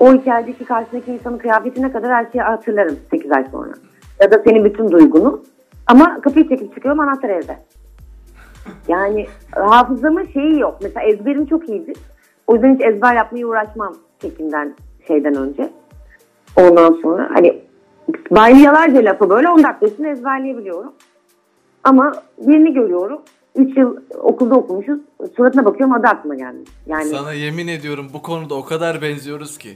o 0.00 0.14
hikayedeki 0.14 0.64
karşısındaki 0.64 1.12
insanın 1.12 1.38
kıyafetine 1.38 1.92
kadar 1.92 2.12
her 2.14 2.32
şeyi 2.32 2.42
hatırlarım 2.42 2.96
8 3.10 3.32
ay 3.32 3.44
sonra. 3.50 3.72
Ya 4.20 4.32
da 4.32 4.42
senin 4.46 4.64
bütün 4.64 4.90
duygunu. 4.90 5.42
Ama 5.86 6.20
kapıyı 6.20 6.48
çekip 6.48 6.74
çıkıyorum 6.74 7.00
anahtar 7.00 7.28
evde. 7.28 7.58
Yani 8.88 9.26
hafızamın 9.50 10.24
şeyi 10.32 10.60
yok. 10.60 10.78
Mesela 10.82 11.06
ezberim 11.06 11.46
çok 11.46 11.68
iyidir. 11.68 11.96
O 12.46 12.54
yüzden 12.54 12.74
hiç 12.74 12.84
ezber 12.84 13.14
yapmaya 13.16 13.46
uğraşmam 13.46 13.94
çekimden 14.20 14.74
şeyden 15.06 15.34
önce. 15.34 15.70
Ondan 16.56 16.98
sonra 17.02 17.30
hani 17.34 17.62
baylayalarca 18.30 19.04
lafı 19.04 19.30
böyle 19.30 19.48
10 19.48 19.62
dakika 19.62 19.86
içinde 19.86 20.10
ezberleyebiliyorum. 20.10 20.92
Ama 21.84 22.12
birini 22.38 22.74
görüyorum. 22.74 23.20
3 23.56 23.76
yıl 23.76 23.96
okulda 24.22 24.54
okumuşuz. 24.54 25.00
Suratına 25.36 25.64
bakıyorum 25.64 25.94
adı 25.94 26.06
aklıma 26.06 26.34
gelmiş. 26.34 26.70
Yani 26.86 27.04
Sana 27.04 27.32
yemin 27.32 27.68
ediyorum 27.68 28.06
bu 28.14 28.22
konuda 28.22 28.54
o 28.54 28.64
kadar 28.64 29.02
benziyoruz 29.02 29.58
ki. 29.58 29.70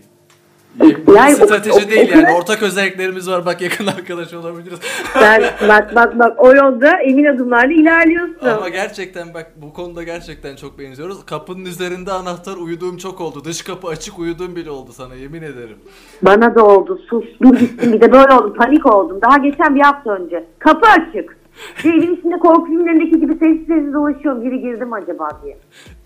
Yani 1.16 1.32
o- 1.42 1.46
strateji 1.46 1.86
o- 1.86 1.90
değil 1.90 2.12
o 2.14 2.18
yani 2.18 2.34
ortak 2.38 2.62
özelliklerimiz 2.62 3.28
var 3.30 3.46
bak 3.46 3.60
yakın 3.62 3.86
arkadaş 3.86 4.34
olabiliriz. 4.34 4.78
sen 5.12 5.42
bak 5.68 5.94
bak 5.94 6.18
bak 6.18 6.32
o 6.38 6.54
yolda 6.54 7.00
emin 7.00 7.24
adımlarla 7.24 7.72
ilerliyorsun. 7.72 8.36
Ama 8.56 8.68
gerçekten 8.68 9.34
bak 9.34 9.46
bu 9.56 9.72
konuda 9.72 10.02
gerçekten 10.02 10.56
çok 10.56 10.78
benziyoruz. 10.78 11.26
Kapının 11.26 11.64
üzerinde 11.64 12.12
anahtar 12.12 12.56
uyuduğum 12.56 12.96
çok 12.96 13.20
oldu. 13.20 13.44
Dış 13.44 13.62
kapı 13.62 13.88
açık 13.88 14.18
uyuduğum 14.18 14.56
bile 14.56 14.70
oldu 14.70 14.90
sana 14.92 15.14
yemin 15.14 15.42
ederim. 15.42 15.76
Bana 16.22 16.54
da 16.54 16.64
oldu 16.64 17.00
sus 17.10 17.24
bir 17.42 17.58
gittim 17.58 17.92
bir 17.92 18.00
de 18.00 18.12
böyle 18.12 18.32
oldu 18.34 18.54
panik 18.58 18.86
oldum. 18.94 19.18
Daha 19.22 19.38
geçen 19.38 19.74
bir 19.74 19.80
hafta 19.80 20.10
önce. 20.14 20.44
Kapı 20.58 20.86
açık. 20.86 21.38
Bir 21.84 21.94
evin 21.94 22.16
içinde 22.16 22.38
korku 22.38 22.66
filmlerindeki 22.66 23.20
gibi 23.20 23.32
sessiz 23.32 23.66
sessiz 23.66 23.94
dolaşıyorum. 23.94 24.42
Biri 24.44 24.60
girdi 24.60 24.84
mi 24.84 24.94
acaba 24.94 25.28
diye. 25.44 25.56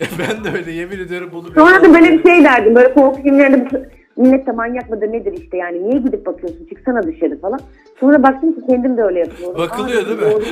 E 0.01 0.05
ben 0.19 0.43
de 0.43 0.57
öyle 0.57 0.71
yemin 0.71 0.99
ediyorum 0.99 1.29
bunu. 1.33 1.47
Sonra 1.55 1.83
da 1.83 1.93
böyle 1.93 2.11
bir 2.13 2.23
şey 2.23 2.43
derdim. 2.43 2.75
Böyle 2.75 2.93
korku 2.93 3.21
filmlerinde 3.21 3.89
millet 4.17 4.47
de 4.47 4.51
manyak 4.51 4.89
mıdır 4.89 5.11
nedir 5.11 5.33
işte 5.41 5.57
yani. 5.57 5.89
Niye 5.89 5.99
gidip 5.99 6.25
bakıyorsun 6.25 6.65
çıksana 6.65 7.03
dışarı 7.03 7.39
falan. 7.39 7.59
Sonra 7.99 8.23
baktım 8.23 8.53
ki 8.53 8.61
kendim 8.69 8.97
de 8.97 9.03
öyle 9.03 9.19
yapıyorum. 9.19 9.57
Bakılıyor 9.57 10.03
Aa, 10.03 10.07
değil 10.07 10.19
mi? 10.19 10.43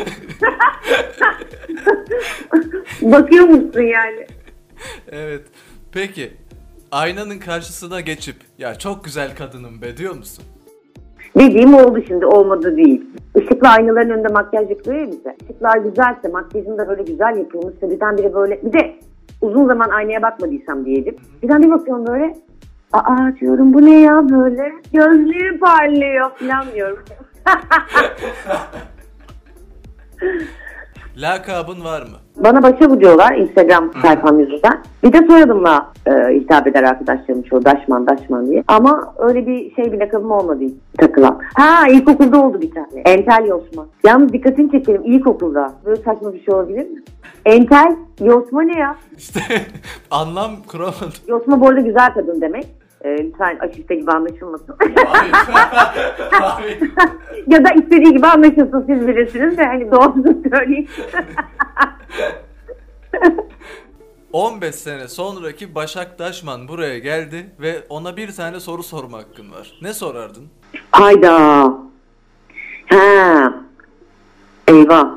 Bakıyor 3.12 3.45
musun 3.45 3.82
yani? 3.82 4.26
Evet. 5.12 5.41
Peki 5.91 6.32
aynanın 6.91 7.39
karşısına 7.39 8.02
geçip 8.02 8.36
ya 8.58 8.76
çok 8.76 9.04
güzel 9.04 9.36
kadınım 9.36 9.82
be 9.82 9.97
diyor 9.97 10.15
musun? 10.15 10.43
Dediğim 11.39 11.74
oldu 11.74 12.04
şimdi 12.08 12.26
olmadı 12.26 12.78
değil. 12.78 13.04
Işıklı 13.36 13.69
aynaların 13.69 14.10
önünde 14.10 14.28
makyaj 14.28 14.69
yapıyor 14.69 14.97
ya 14.97 15.12
bize. 15.12 15.36
Işıklar 15.43 15.78
güzelse, 15.78 16.28
makyajım 16.28 16.78
da 16.78 16.88
böyle 16.88 17.04
güzel 17.04 17.38
yapılmışsa 17.38 17.89
birdenbire 17.89 18.34
böyle... 18.34 18.62
Bir 18.65 18.74
de 18.74 18.95
uzun 19.41 19.67
zaman 19.67 19.89
aynaya 19.89 20.21
bakmadıysam 20.21 20.86
diyelim. 20.86 21.15
Birden 21.43 21.63
bir 21.63 21.71
bakıyorum 21.71 22.08
böyle. 22.08 22.36
Aa 22.93 23.32
diyorum 23.39 23.73
bu 23.73 23.86
ne 23.86 23.99
ya 23.99 24.30
böyle? 24.30 24.71
Gözlüğü 24.93 25.60
parlıyor 25.60 26.32
falan 26.39 26.65
diyorum. 26.75 27.04
Lakabın 31.17 31.84
var 31.84 32.01
mı? 32.01 32.17
Bana 32.38 32.63
başa 32.63 32.99
diyorlar 32.99 33.36
Instagram 33.36 33.91
sayfam 34.01 34.39
yüzünden. 34.39 34.84
Bir 35.04 35.13
de 35.13 35.27
soyadımla 35.27 35.91
e, 36.08 36.12
hitap 36.12 36.67
eder 36.67 36.84
arkadaşlarım 36.84 37.41
çoğu 37.41 37.65
Daşman 37.65 38.08
Daşman 38.08 38.47
diye. 38.47 38.63
Ama 38.67 39.13
öyle 39.17 39.47
bir 39.47 39.75
şey 39.75 39.91
bir 39.91 39.99
lakabım 39.99 40.32
olmadı 40.32 40.63
takılan. 40.97 41.39
Ha 41.54 41.88
ilkokulda 41.88 42.41
oldu 42.41 42.62
bir 42.62 42.71
tane. 42.71 43.01
Entel 43.06 43.45
Yosma. 43.47 43.86
Yalnız 44.06 44.34
dikkatini 44.34 44.71
çekelim 44.71 45.01
ilkokulda. 45.06 45.73
Böyle 45.86 46.01
saçma 46.01 46.34
bir 46.34 46.43
şey 46.43 46.54
olabilir 46.54 46.89
mi? 46.89 47.01
Entel 47.45 47.95
Yosma 48.21 48.62
ne 48.62 48.80
ya? 48.80 48.95
İşte 49.17 49.39
anlam 50.12 50.51
kuramadım. 50.67 51.12
Yosma 51.27 51.62
bu 51.62 51.67
arada 51.67 51.82
güzel 51.82 52.13
kadın 52.13 52.41
demek. 52.41 52.81
E, 53.03 53.09
lütfen 53.23 53.57
aşifte 53.59 53.95
gibi 53.95 54.11
anlaşılmasın. 54.11 54.75
Ya 57.47 57.63
da 57.65 57.69
istediği 57.73 58.13
gibi 58.13 58.27
anlaşılsın 58.27 58.83
siz 58.87 59.07
bilirsiniz 59.07 59.57
de 59.57 59.65
hani 59.65 59.91
doğrusunu 59.91 60.35
söyleyeyim. 60.55 60.87
15 64.33 64.75
sene 64.75 65.07
sonraki 65.07 65.75
Başak 65.75 66.19
Daşman 66.19 66.67
buraya 66.67 66.99
geldi 66.99 67.45
ve 67.61 67.75
ona 67.89 68.17
bir 68.17 68.31
tane 68.31 68.59
soru 68.59 68.83
sorma 68.83 69.17
hakkın 69.17 69.51
var. 69.51 69.73
Ne 69.81 69.93
sorardın? 69.93 70.47
Hayda. 70.91 71.33
Ha. 72.89 73.53
Eyvah. 74.67 75.09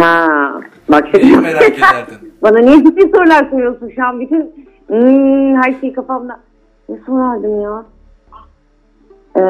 Ha. 0.00 0.52
Bak 0.88 1.14
Neyi 1.14 1.26
şimdi. 1.26 1.40
merak 1.40 1.62
ederdin? 1.62 2.34
Bana 2.42 2.58
niye 2.58 2.76
ciddi 2.76 3.10
sorular 3.14 3.50
soruyorsun 3.50 3.92
şu 3.96 4.04
an? 4.04 4.20
Bütün 4.20 4.65
hmm, 4.86 5.56
her 5.62 5.80
şey 5.80 5.92
kafamda. 5.92 6.40
Ne 6.88 6.96
sorardım 7.06 7.60
ya? 7.60 7.84
Ee, 9.36 9.42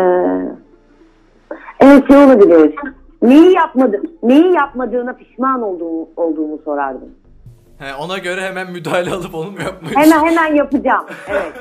evet 1.80 2.06
şey 2.08 2.16
olabilir. 2.16 2.74
Neyi 3.22 3.54
yapmadım? 3.54 4.02
Neyi 4.22 4.52
yapmadığına 4.52 5.12
pişman 5.12 5.62
olduğumu, 5.62 6.08
olduğumu 6.16 6.58
sorardım. 6.64 7.08
He, 7.78 7.94
ona 7.94 8.18
göre 8.18 8.40
hemen 8.40 8.72
müdahale 8.72 9.10
alıp 9.10 9.34
onu 9.34 9.50
mu 9.50 9.58
yapmayı 9.64 9.96
Hemen 9.96 10.26
hemen 10.26 10.54
yapacağım. 10.54 11.04
Evet. 11.28 11.52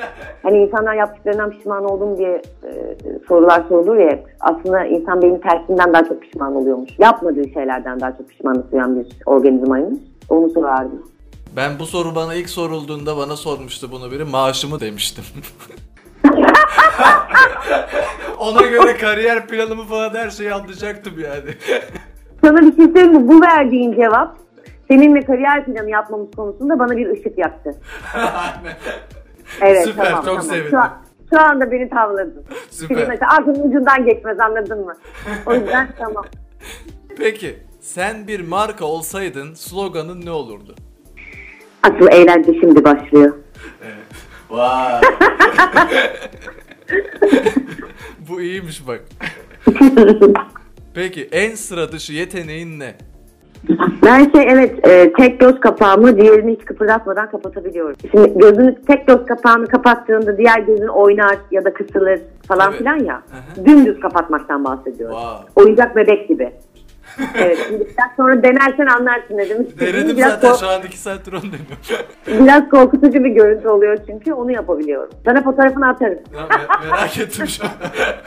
Hani 0.44 0.58
insanlar 0.58 0.94
yaptıklarından 0.94 1.50
pişman 1.50 1.86
oldum 1.86 2.18
diye 2.18 2.42
e, 2.64 2.96
sorular 3.28 3.64
sorulur 3.70 3.98
ya. 3.98 4.20
Aslında 4.40 4.86
insan 4.86 5.22
benim 5.22 5.42
tersinden 5.42 5.94
daha 5.94 6.06
çok 6.06 6.22
pişman 6.22 6.56
oluyormuş. 6.56 6.90
Yapmadığı 7.00 7.50
şeylerden 7.50 8.00
daha 8.00 8.18
çok 8.18 8.30
pişmanlık 8.30 8.72
duyan 8.72 9.00
bir 9.00 9.08
organizmaymış. 9.26 10.00
Onu 10.30 10.50
sorardım. 10.50 11.04
Ben 11.56 11.80
bu 11.80 11.86
soru 11.86 12.16
bana 12.16 12.34
ilk 12.34 12.50
sorulduğunda 12.50 13.18
bana 13.18 13.36
sormuştu 13.36 13.92
bunu 13.92 14.12
biri 14.12 14.24
maaşımı 14.24 14.80
demiştim. 14.80 15.24
Ona 18.40 18.62
göre 18.62 18.98
kariyer 18.98 19.48
planımı 19.48 19.84
falan 19.86 20.14
her 20.14 20.30
şeyi 20.30 20.54
anlayacaktım 20.54 21.14
yani. 21.20 21.56
Sana 22.44 22.58
bir 22.58 22.76
şey 22.76 22.86
söyleyeyim 22.86 23.14
mi? 23.14 23.28
Bu 23.28 23.42
verdiğin 23.42 23.94
cevap 23.96 24.38
seninle 24.88 25.22
kariyer 25.22 25.66
planı 25.66 25.90
yapmamız 25.90 26.28
konusunda 26.36 26.80
bana 26.80 26.98
bir 26.98 27.10
ışık 27.10 27.38
yaktı. 27.38 27.72
Evet 29.62 29.86
Süper, 29.86 30.06
tamam 30.06 30.26
çok 30.26 30.26
tamam. 30.26 30.42
sevindim. 30.42 30.70
Şu, 30.72 30.80
an- 30.80 31.02
şu 31.30 31.40
anda 31.42 31.72
beni 31.72 31.90
tavladın. 31.90 32.46
Süper. 32.70 32.96
Şimdi 32.96 33.10
mesela 33.10 33.32
aklının 33.32 33.70
ucundan 33.70 34.06
geçmez 34.06 34.40
anladın 34.40 34.86
mı? 34.86 34.94
O 35.46 35.54
yüzden 35.54 35.90
tamam. 36.00 36.26
Peki 37.18 37.60
sen 37.82 38.28
bir 38.28 38.48
marka 38.48 38.86
olsaydın 38.86 39.54
sloganın 39.54 40.26
ne 40.26 40.32
olurdu? 40.32 40.76
Asıl 41.86 42.08
eğlence 42.12 42.60
şimdi 42.60 42.84
başlıyor. 42.84 43.34
Vay. 44.50 45.02
Bu 48.30 48.42
iyiymiş 48.42 48.88
bak. 48.88 49.02
Peki 50.94 51.30
en 51.32 51.56
sıra 51.56 51.92
dışı 51.92 52.14
yeteneğin 52.14 52.80
ne? 52.80 52.94
Ben 54.06 54.32
şey 54.32 54.44
evet 54.50 54.88
e, 54.88 55.14
tek 55.14 55.40
göz 55.40 55.60
kapağımı 55.60 56.18
diğerini 56.18 56.56
hiç 56.56 56.66
kıpırdatmadan 56.66 57.32
kapatabiliyorum. 57.32 57.96
Şimdi 58.12 58.40
gözünü 58.40 58.76
tek 58.88 59.08
göz 59.08 59.26
kapağını 59.26 59.68
kapattığında 59.68 60.38
diğer 60.38 60.60
gözün 60.60 60.88
oynar 60.88 61.38
ya 61.52 61.66
da 61.66 61.74
kısılır 61.74 62.20
falan 62.48 62.70
Evet. 62.70 62.78
filan 62.78 63.04
ya. 63.04 63.22
Hı 63.56 63.66
Dümdüz 63.66 64.00
kapatmaktan 64.00 64.64
bahsediyorum. 64.64 65.16
Vay. 65.16 65.36
Oyuncak 65.56 65.96
bebek 65.96 66.28
gibi. 66.28 66.52
Evet 67.36 67.58
şimdi 67.68 67.80
biraz 67.82 68.12
sonra 68.18 68.44
denersen 68.44 68.86
anlarsın 68.86 69.38
istediğimi. 69.38 69.80
Denedim 69.80 70.18
Biraz, 70.18 70.32
zaten 70.32 70.54
şu 70.54 70.68
an 70.68 70.82
2 70.82 70.98
saattir 70.98 71.34
onu 71.34 71.42
deniyorum. 71.42 72.46
biraz 72.46 72.70
korkutucu 72.70 73.24
bir 73.24 73.30
görüntü 73.30 73.68
oluyor 73.68 73.98
çünkü 74.08 74.34
onu 74.34 74.52
yapabiliyorum. 74.52 75.10
Sana 75.26 75.44
fotoğrafını 75.44 75.88
atarım. 75.88 76.20
Ya 76.36 76.42
me- 76.42 76.90
merak 76.92 77.18
ettim 77.18 77.48
şu 77.48 77.64
an. 77.64 77.70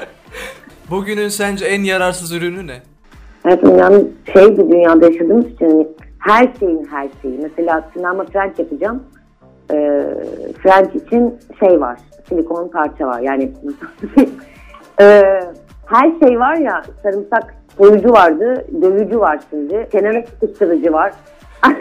Bugünün 0.90 1.28
sence 1.28 1.64
en 1.66 1.82
yararsız 1.82 2.32
ürünü 2.32 2.66
ne? 2.66 2.76
Evet 3.44 3.60
yani 3.78 4.04
şey 4.32 4.58
bir 4.58 4.70
dünyada 4.70 5.04
yaşadığımız 5.06 5.46
için 5.46 5.66
hani 5.70 5.88
her 6.18 6.48
şeyin 6.58 6.84
her 6.90 7.08
şeyi. 7.22 7.38
Mesela 7.42 7.90
sinema 7.94 8.24
French 8.24 8.58
yapacağım. 8.58 9.02
Ee, 9.72 10.04
French 10.62 10.94
için 10.96 11.34
şey 11.60 11.80
var. 11.80 11.98
Silikon 12.28 12.68
parça 12.68 13.06
var. 13.06 13.20
Yani 13.20 13.52
Ee, 15.00 15.40
her 15.86 16.12
şey 16.20 16.40
var 16.40 16.56
ya 16.56 16.82
sarımsak 17.02 17.54
soyucu 17.78 18.12
vardı. 18.12 18.64
Dövücü 18.82 19.20
var 19.20 19.40
şimdi. 19.50 19.88
Kenara 19.92 20.22
sıkıştırıcı 20.22 20.92
var. 20.92 21.12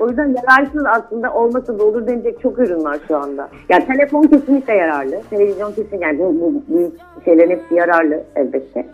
o 0.00 0.08
yüzden 0.08 0.34
yararsız 0.36 0.86
aslında 0.86 1.34
olmasa 1.34 1.78
da 1.78 1.84
olur 1.84 2.06
denecek 2.06 2.40
çok 2.40 2.58
ürün 2.58 2.84
var 2.84 2.98
şu 3.08 3.16
anda. 3.16 3.48
Yani 3.68 3.86
telefon 3.86 4.22
kesinlikle 4.22 4.74
yararlı. 4.74 5.20
Televizyon 5.30 5.72
kesin 5.72 6.00
yani 6.00 6.18
bu, 6.18 6.40
bu 6.40 6.74
büyük 6.74 6.92
şeylerin 7.24 7.50
hepsi 7.50 7.74
yararlı 7.74 8.24
elbette. 8.36 8.86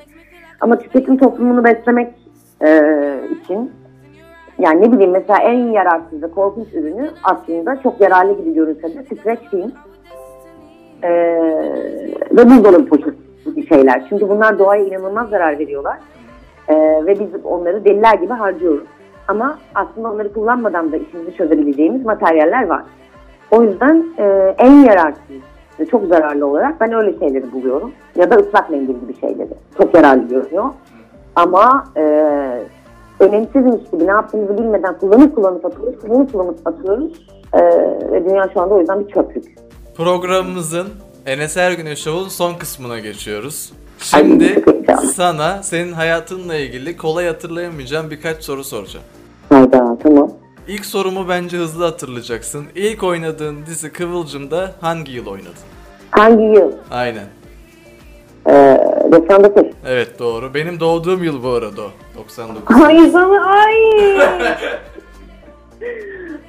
Ama 0.60 0.78
tüketim 0.78 1.16
toplumunu 1.16 1.64
beslemek 1.64 2.14
e, 2.62 2.82
için 3.42 3.70
yani 4.58 4.82
ne 4.82 4.92
bileyim 4.92 5.10
mesela 5.10 5.38
en 5.38 5.58
yararsız 5.58 6.22
ve 6.22 6.30
korkunç 6.30 6.74
ürünü 6.74 7.10
aslında 7.24 7.82
çok 7.82 8.00
yararlı 8.00 8.36
gibi 8.36 8.54
görünse 8.54 8.82
de 8.82 9.02
streç 9.02 9.40
film 9.50 9.72
e, 11.02 11.10
ve 12.32 12.50
buzdolabı 12.50 12.86
poşeti 12.86 13.29
gibi 13.44 13.66
şeyler. 13.66 14.07
Çünkü 14.09 14.29
bunlar 14.29 14.59
doğaya 14.59 14.85
inanılmaz 14.85 15.29
zarar 15.29 15.59
veriyorlar. 15.59 15.98
E, 16.68 16.74
ve 17.07 17.20
biz 17.20 17.44
onları 17.44 17.85
deliler 17.85 18.14
gibi 18.14 18.33
harcıyoruz. 18.33 18.87
Ama 19.29 19.59
aslında 19.74 20.11
onları 20.11 20.33
kullanmadan 20.33 20.92
da 20.92 20.96
işimizi 20.96 21.37
çözebileceğimiz 21.37 22.05
materyaller 22.05 22.66
var. 22.66 22.83
O 23.50 23.62
yüzden 23.62 24.05
e, 24.18 24.55
en 24.59 24.72
yararsız 24.72 25.20
ve 25.81 25.87
çok 25.87 26.07
zararlı 26.07 26.46
olarak 26.46 26.81
ben 26.81 26.92
öyle 26.92 27.18
şeyleri 27.18 27.53
buluyorum. 27.53 27.92
Ya 28.16 28.31
da 28.31 28.37
ıslak 28.37 28.70
mendil 28.70 29.00
gibi 29.00 29.20
şeyleri. 29.20 29.50
Çok 29.79 29.94
yararlı 29.94 30.29
görünüyor. 30.29 30.64
Ama 31.37 31.85
e, 31.96 32.03
önemsizmiş 33.20 33.90
gibi 33.90 34.07
ne 34.07 34.11
yaptığımızı 34.11 34.59
bilmeden 34.59 34.98
kullanıp 34.98 35.35
kullanıp 35.35 35.64
atıyoruz, 35.64 36.00
kullanıp 36.00 36.33
kullanıp 36.33 36.59
atıyoruz. 36.66 37.26
E, 37.53 37.61
ve 38.12 38.24
dünya 38.31 38.48
şu 38.55 38.61
anda 38.61 38.74
o 38.74 38.79
yüzden 38.79 39.00
bir 39.00 39.12
çöplük. 39.12 39.44
Programımızın 39.96 40.87
Enes 41.26 41.56
Ergün'ün 41.56 41.94
şovun 41.94 42.28
son 42.28 42.54
kısmına 42.54 42.98
geçiyoruz. 42.98 43.72
Şimdi. 43.98 44.64
Sana 45.14 45.62
senin 45.62 45.92
hayatınla 45.92 46.56
ilgili 46.56 46.96
kolay 46.96 47.26
hatırlayamayacağım 47.26 48.11
birkaç 48.11 48.44
soru 48.44 48.64
soracağım. 48.64 49.04
Hayda 49.48 49.98
tamam. 50.02 50.30
İlk 50.68 50.87
sorumu 50.87 51.28
bence 51.28 51.56
hızlı 51.56 51.85
hatırlayacaksın. 51.85 52.64
İlk 52.74 53.02
oynadığın 53.02 53.66
dizi 53.66 53.92
Kıvılcım'da 53.92 54.72
hangi 54.80 55.12
yıl 55.12 55.26
oynadın? 55.26 55.52
Hangi 56.11 56.44
yıl? 56.44 56.72
Aynen. 56.90 57.26
Ee, 58.46 58.78
99. 59.12 59.62
Evet 59.87 60.18
doğru. 60.18 60.54
Benim 60.54 60.80
doğduğum 60.80 61.24
yıl 61.24 61.42
bu 61.42 61.48
arada 61.48 61.83
o. 61.83 61.90
99. 62.18 62.83
Ay 62.83 63.11
sana 63.11 63.44
ay. 63.46 63.74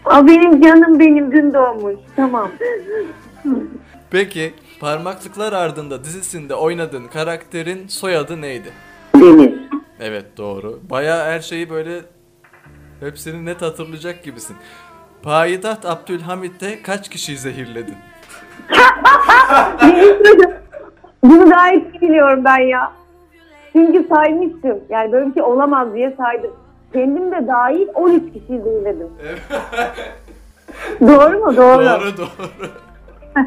Aa, 0.06 0.28
benim 0.28 0.62
canım 0.62 1.00
benim 1.00 1.32
dün 1.32 1.54
doğmuş. 1.54 1.96
Tamam. 2.16 2.52
Peki 4.12 4.54
Parmaklıklar 4.80 5.54
Ardında 5.54 6.04
dizisinde 6.04 6.56
oynadığın 6.56 7.08
karakterin 7.08 7.88
soyadı 7.88 8.42
neydi? 8.42 8.72
Demir. 9.16 9.54
Evet 10.00 10.26
doğru. 10.38 10.80
Baya 10.90 11.26
her 11.26 11.40
şeyi 11.40 11.70
böyle 11.70 12.02
hepsini 13.00 13.46
net 13.46 13.62
hatırlayacak 13.62 14.24
gibisin. 14.24 14.56
Payitaht 15.24 15.86
Abdülhamit'te 15.86 16.82
kaç 16.82 17.10
kişiyi 17.10 17.38
zehirledin? 17.38 17.96
Bunu 21.24 21.50
gayet 21.50 21.94
iyi 21.96 22.02
biliyorum 22.02 22.46
ben 22.46 22.60
ya. 22.60 22.92
Çünkü 23.74 24.08
saymıştım. 24.10 24.80
Yani 24.90 25.12
böyle 25.12 25.30
bir 25.30 25.34
şey 25.34 25.44
olamaz 25.44 25.94
diye 25.94 26.16
saydım. 26.18 26.52
Kendim 26.94 27.32
de 27.32 27.48
dahil 27.48 27.88
13 27.94 28.34
kişiyi 28.34 28.62
zehirledim. 28.62 29.08
Doğru 31.02 31.40
mu? 31.40 31.58
Doğru. 31.58 31.86
Doğru 31.86 32.18
doğru. 32.18 32.70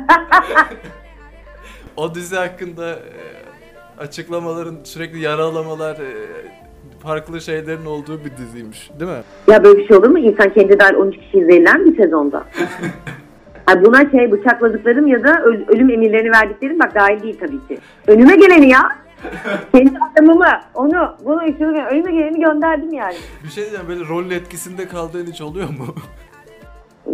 o 1.96 2.14
dizi 2.14 2.36
hakkında 2.36 2.90
e, 2.90 2.98
açıklamaların 3.98 4.76
sürekli 4.84 5.20
yaralamalar 5.20 5.94
e, 5.94 6.12
farklı 7.02 7.40
şeylerin 7.40 7.86
olduğu 7.86 8.24
bir 8.24 8.36
diziymiş 8.36 8.90
değil 9.00 9.10
mi? 9.10 9.22
Ya 9.48 9.64
böyle 9.64 9.78
bir 9.78 9.88
şey 9.88 9.96
olur 9.96 10.08
mu? 10.08 10.18
İnsan 10.18 10.54
kendi 10.54 10.78
dahil 10.80 10.94
13 10.94 11.16
kişiyi 11.16 11.44
zehirler 11.44 11.78
mi 11.78 11.92
bir 11.92 12.02
sezonda? 12.02 12.44
Ha 13.66 13.84
buna 13.84 14.10
şey 14.10 14.32
bıçakladıklarım 14.32 15.06
ya 15.06 15.24
da 15.24 15.30
öl- 15.42 15.68
ölüm 15.68 15.90
emirlerini 15.90 16.30
verdiklerim 16.30 16.78
bak 16.78 16.94
dahil 16.94 17.22
değil 17.22 17.36
tabii 17.40 17.68
ki. 17.68 17.78
Önüme 18.06 18.36
geleni 18.36 18.68
ya. 18.68 18.80
Kendi 19.72 19.92
adamımı, 20.12 20.60
onu, 20.74 21.16
bunu, 21.24 21.40
şunu, 21.58 21.78
önüme 21.78 22.12
geleni 22.12 22.40
gönderdim 22.40 22.92
yani. 22.92 23.14
Bir 23.44 23.48
şey 23.48 23.64
diyeceğim 23.64 23.88
böyle 23.88 24.08
rol 24.08 24.30
etkisinde 24.30 24.88
kaldığın 24.88 25.26
hiç 25.26 25.40
oluyor 25.40 25.68
mu? 25.68 25.94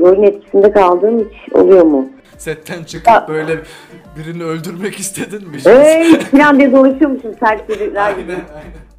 Rolün 0.01 0.23
etkisinde 0.23 0.73
kaldığım 0.73 1.19
hiç 1.19 1.55
oluyor 1.55 1.83
mu? 1.85 2.09
Setten 2.39 2.85
çıkıp 2.85 3.09
Ya- 3.09 3.27
böyle 3.29 3.53
birini 4.19 4.45
öldürmek 4.45 4.95
istedin 4.95 5.49
mi? 5.49 5.57
Ey 5.67 6.19
falan 6.21 6.59
diye 6.59 6.73
dolaşıyormuşum 6.73 7.35
serseriler 7.41 8.11
gibi. 8.13 8.33
Aynen, 8.33 8.45
aynen. 8.55 8.91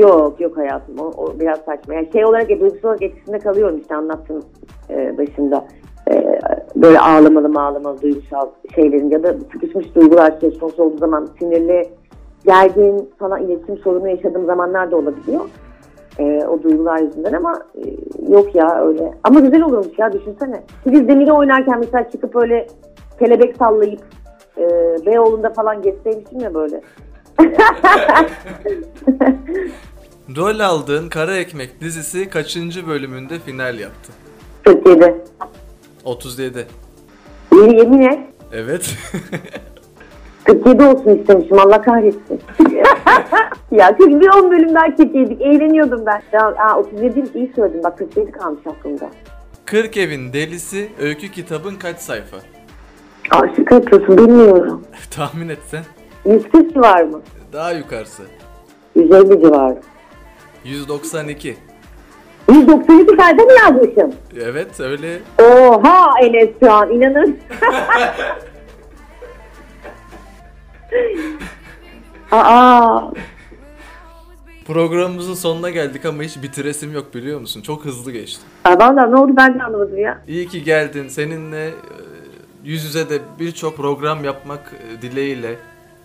Yok 0.00 0.40
yok 0.40 0.56
hayatım 0.56 0.98
o, 0.98 1.04
o 1.16 1.40
biraz 1.40 1.58
saçma. 1.58 1.94
Yani 1.94 2.08
şey 2.12 2.24
olarak 2.24 2.48
duygusal 2.48 2.88
olarak 2.88 3.02
etkisinde 3.02 3.38
kalıyorum 3.38 3.78
işte 3.78 3.94
anlattım 3.94 4.42
e, 4.90 5.18
başında. 5.18 5.66
E, 6.10 6.40
böyle 6.76 7.00
ağlamalı 7.00 7.60
ağlamalı 7.60 8.02
duygusal 8.02 8.48
şeylerin 8.74 9.10
ya 9.10 9.22
da 9.22 9.34
sıkışmış 9.52 9.94
duygular 9.94 10.34
söz 10.40 10.58
konusu 10.58 10.82
olduğu 10.82 10.98
zaman 10.98 11.28
sinirli, 11.38 11.88
gergin 12.46 13.10
falan 13.18 13.42
iletişim 13.42 13.78
sorunu 13.78 14.08
yaşadığım 14.08 14.46
zamanlar 14.46 14.90
da 14.90 14.96
olabiliyor. 14.96 15.40
E, 16.18 16.44
o 16.46 16.62
duygular 16.62 16.98
yüzünden 16.98 17.32
ama 17.32 17.62
e, 17.74 17.82
yok 18.32 18.54
ya 18.54 18.86
öyle. 18.86 19.14
Ama 19.24 19.40
güzel 19.40 19.62
olurmuş 19.62 19.98
ya 19.98 20.12
düşünsene. 20.12 20.62
Filiz 20.84 21.08
Demir'i 21.08 21.32
oynarken 21.32 21.78
mesela 21.78 22.10
çıkıp 22.10 22.36
öyle 22.36 22.66
kelebek 23.18 23.56
sallayıp 23.56 24.00
e, 24.58 24.66
Beyoğlu'nda 25.06 25.50
falan 25.50 25.82
geçseymişim 25.82 26.40
ya 26.40 26.54
böyle. 26.54 26.80
Rol 30.36 30.60
aldığın 30.60 31.08
Kara 31.08 31.36
Ekmek 31.36 31.80
dizisi 31.80 32.30
kaçıncı 32.30 32.86
bölümünde 32.86 33.38
final 33.38 33.78
yaptı? 33.78 34.12
47. 34.64 35.24
37. 36.04 36.66
Yemin, 37.52 37.78
yemin 37.78 38.00
et. 38.00 38.18
Evet. 38.52 38.96
47 40.46 40.84
olsun 40.84 41.18
istemişim 41.18 41.58
Allah 41.58 41.82
kahretsin. 41.82 42.40
ya 43.70 43.96
41 43.96 44.28
10 44.28 44.50
bölüm 44.50 44.74
daha 44.74 44.96
çekeydik. 44.96 45.42
Eğleniyordum 45.42 46.06
ben. 46.06 46.22
Ya, 46.32 46.46
aa, 46.46 46.78
37 46.78 47.24
iyi 47.34 47.52
söyledim. 47.56 47.82
Bak 47.84 47.98
47 47.98 48.32
kalmış 48.32 48.60
aklımda. 48.66 49.10
40 49.64 49.96
Evin 49.96 50.32
Delisi 50.32 50.88
öykü 51.00 51.30
kitabın 51.30 51.74
kaç 51.74 51.98
sayfa? 51.98 52.36
Aa, 53.30 53.42
şaka 53.56 53.74
yapıyorsun 53.74 54.18
bilmiyorum. 54.18 54.82
Tahmin 55.16 55.48
etsen. 55.48 55.84
140 56.26 56.74
civar 56.74 57.02
mı? 57.02 57.20
Daha 57.52 57.72
yukarısı. 57.72 58.22
150 58.96 59.40
civarı. 59.40 59.78
192. 60.64 61.56
192 62.50 63.16
sayfa 63.16 63.42
mı 63.42 63.52
yazmışım? 63.64 64.12
Evet 64.44 64.80
öyle. 64.80 65.18
Oha 65.42 66.06
Enes 66.22 66.48
şu 66.62 66.72
an 66.72 66.90
inanır. 66.90 67.30
Aa, 72.32 73.00
Programımızın 74.66 75.34
sonuna 75.34 75.70
geldik 75.70 76.04
ama 76.04 76.22
hiç 76.22 76.42
bitiresim 76.42 76.92
yok 76.92 77.14
biliyor 77.14 77.40
musun? 77.40 77.60
Çok 77.62 77.84
hızlı 77.84 78.12
geçti. 78.12 78.42
aa, 78.64 78.78
valla 78.78 79.06
ne 79.06 79.16
oldu 79.16 79.32
ben 79.36 79.58
de 79.58 79.62
anlamadım 79.62 79.98
ya. 79.98 80.22
İyi 80.28 80.48
ki 80.48 80.64
geldin. 80.64 81.08
Seninle 81.08 81.66
e, 81.66 81.72
yüz 82.64 82.84
yüze 82.84 83.10
de 83.10 83.18
birçok 83.40 83.76
program 83.76 84.24
yapmak 84.24 84.72
e, 84.98 85.02
dileğiyle 85.02 85.56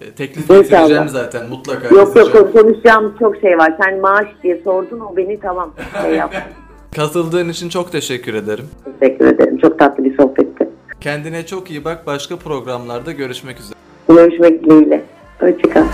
e, 0.02 0.12
teklif 0.12 0.48
getireceğim 0.48 1.10
zaten 1.10 1.50
mutlaka. 1.50 1.96
Yok 1.96 2.16
yok 2.16 2.54
konuşacağımız 2.54 3.12
çok 3.20 3.38
şey 3.38 3.58
var. 3.58 3.74
Sen 3.84 4.00
maaş 4.00 4.28
diye 4.44 4.62
sordun 4.64 5.00
o 5.00 5.18
beni 5.18 5.40
tamam 5.40 5.74
şey 6.02 6.16
yaptı. 6.16 6.40
Katıldığın 6.96 7.50
için 7.50 7.70
çok 7.70 7.92
teşekkür 7.92 8.34
ederim. 8.34 8.66
Teşekkür 9.00 9.26
ederim. 9.26 9.58
Çok 9.58 9.80
tatlı 9.80 10.04
bir 10.04 10.18
sohbetti. 10.18 10.70
Kendine 11.02 11.46
çok 11.46 11.72
iyi 11.72 11.86
bak. 11.86 12.08
Başka 12.08 12.36
programlarda 12.38 13.12
görüşmek 13.12 13.60
üzere. 13.60 13.76
Görüşmek 14.16 14.64
dileğiyle. 14.64 15.02
Hoşçakalın. 15.40 15.88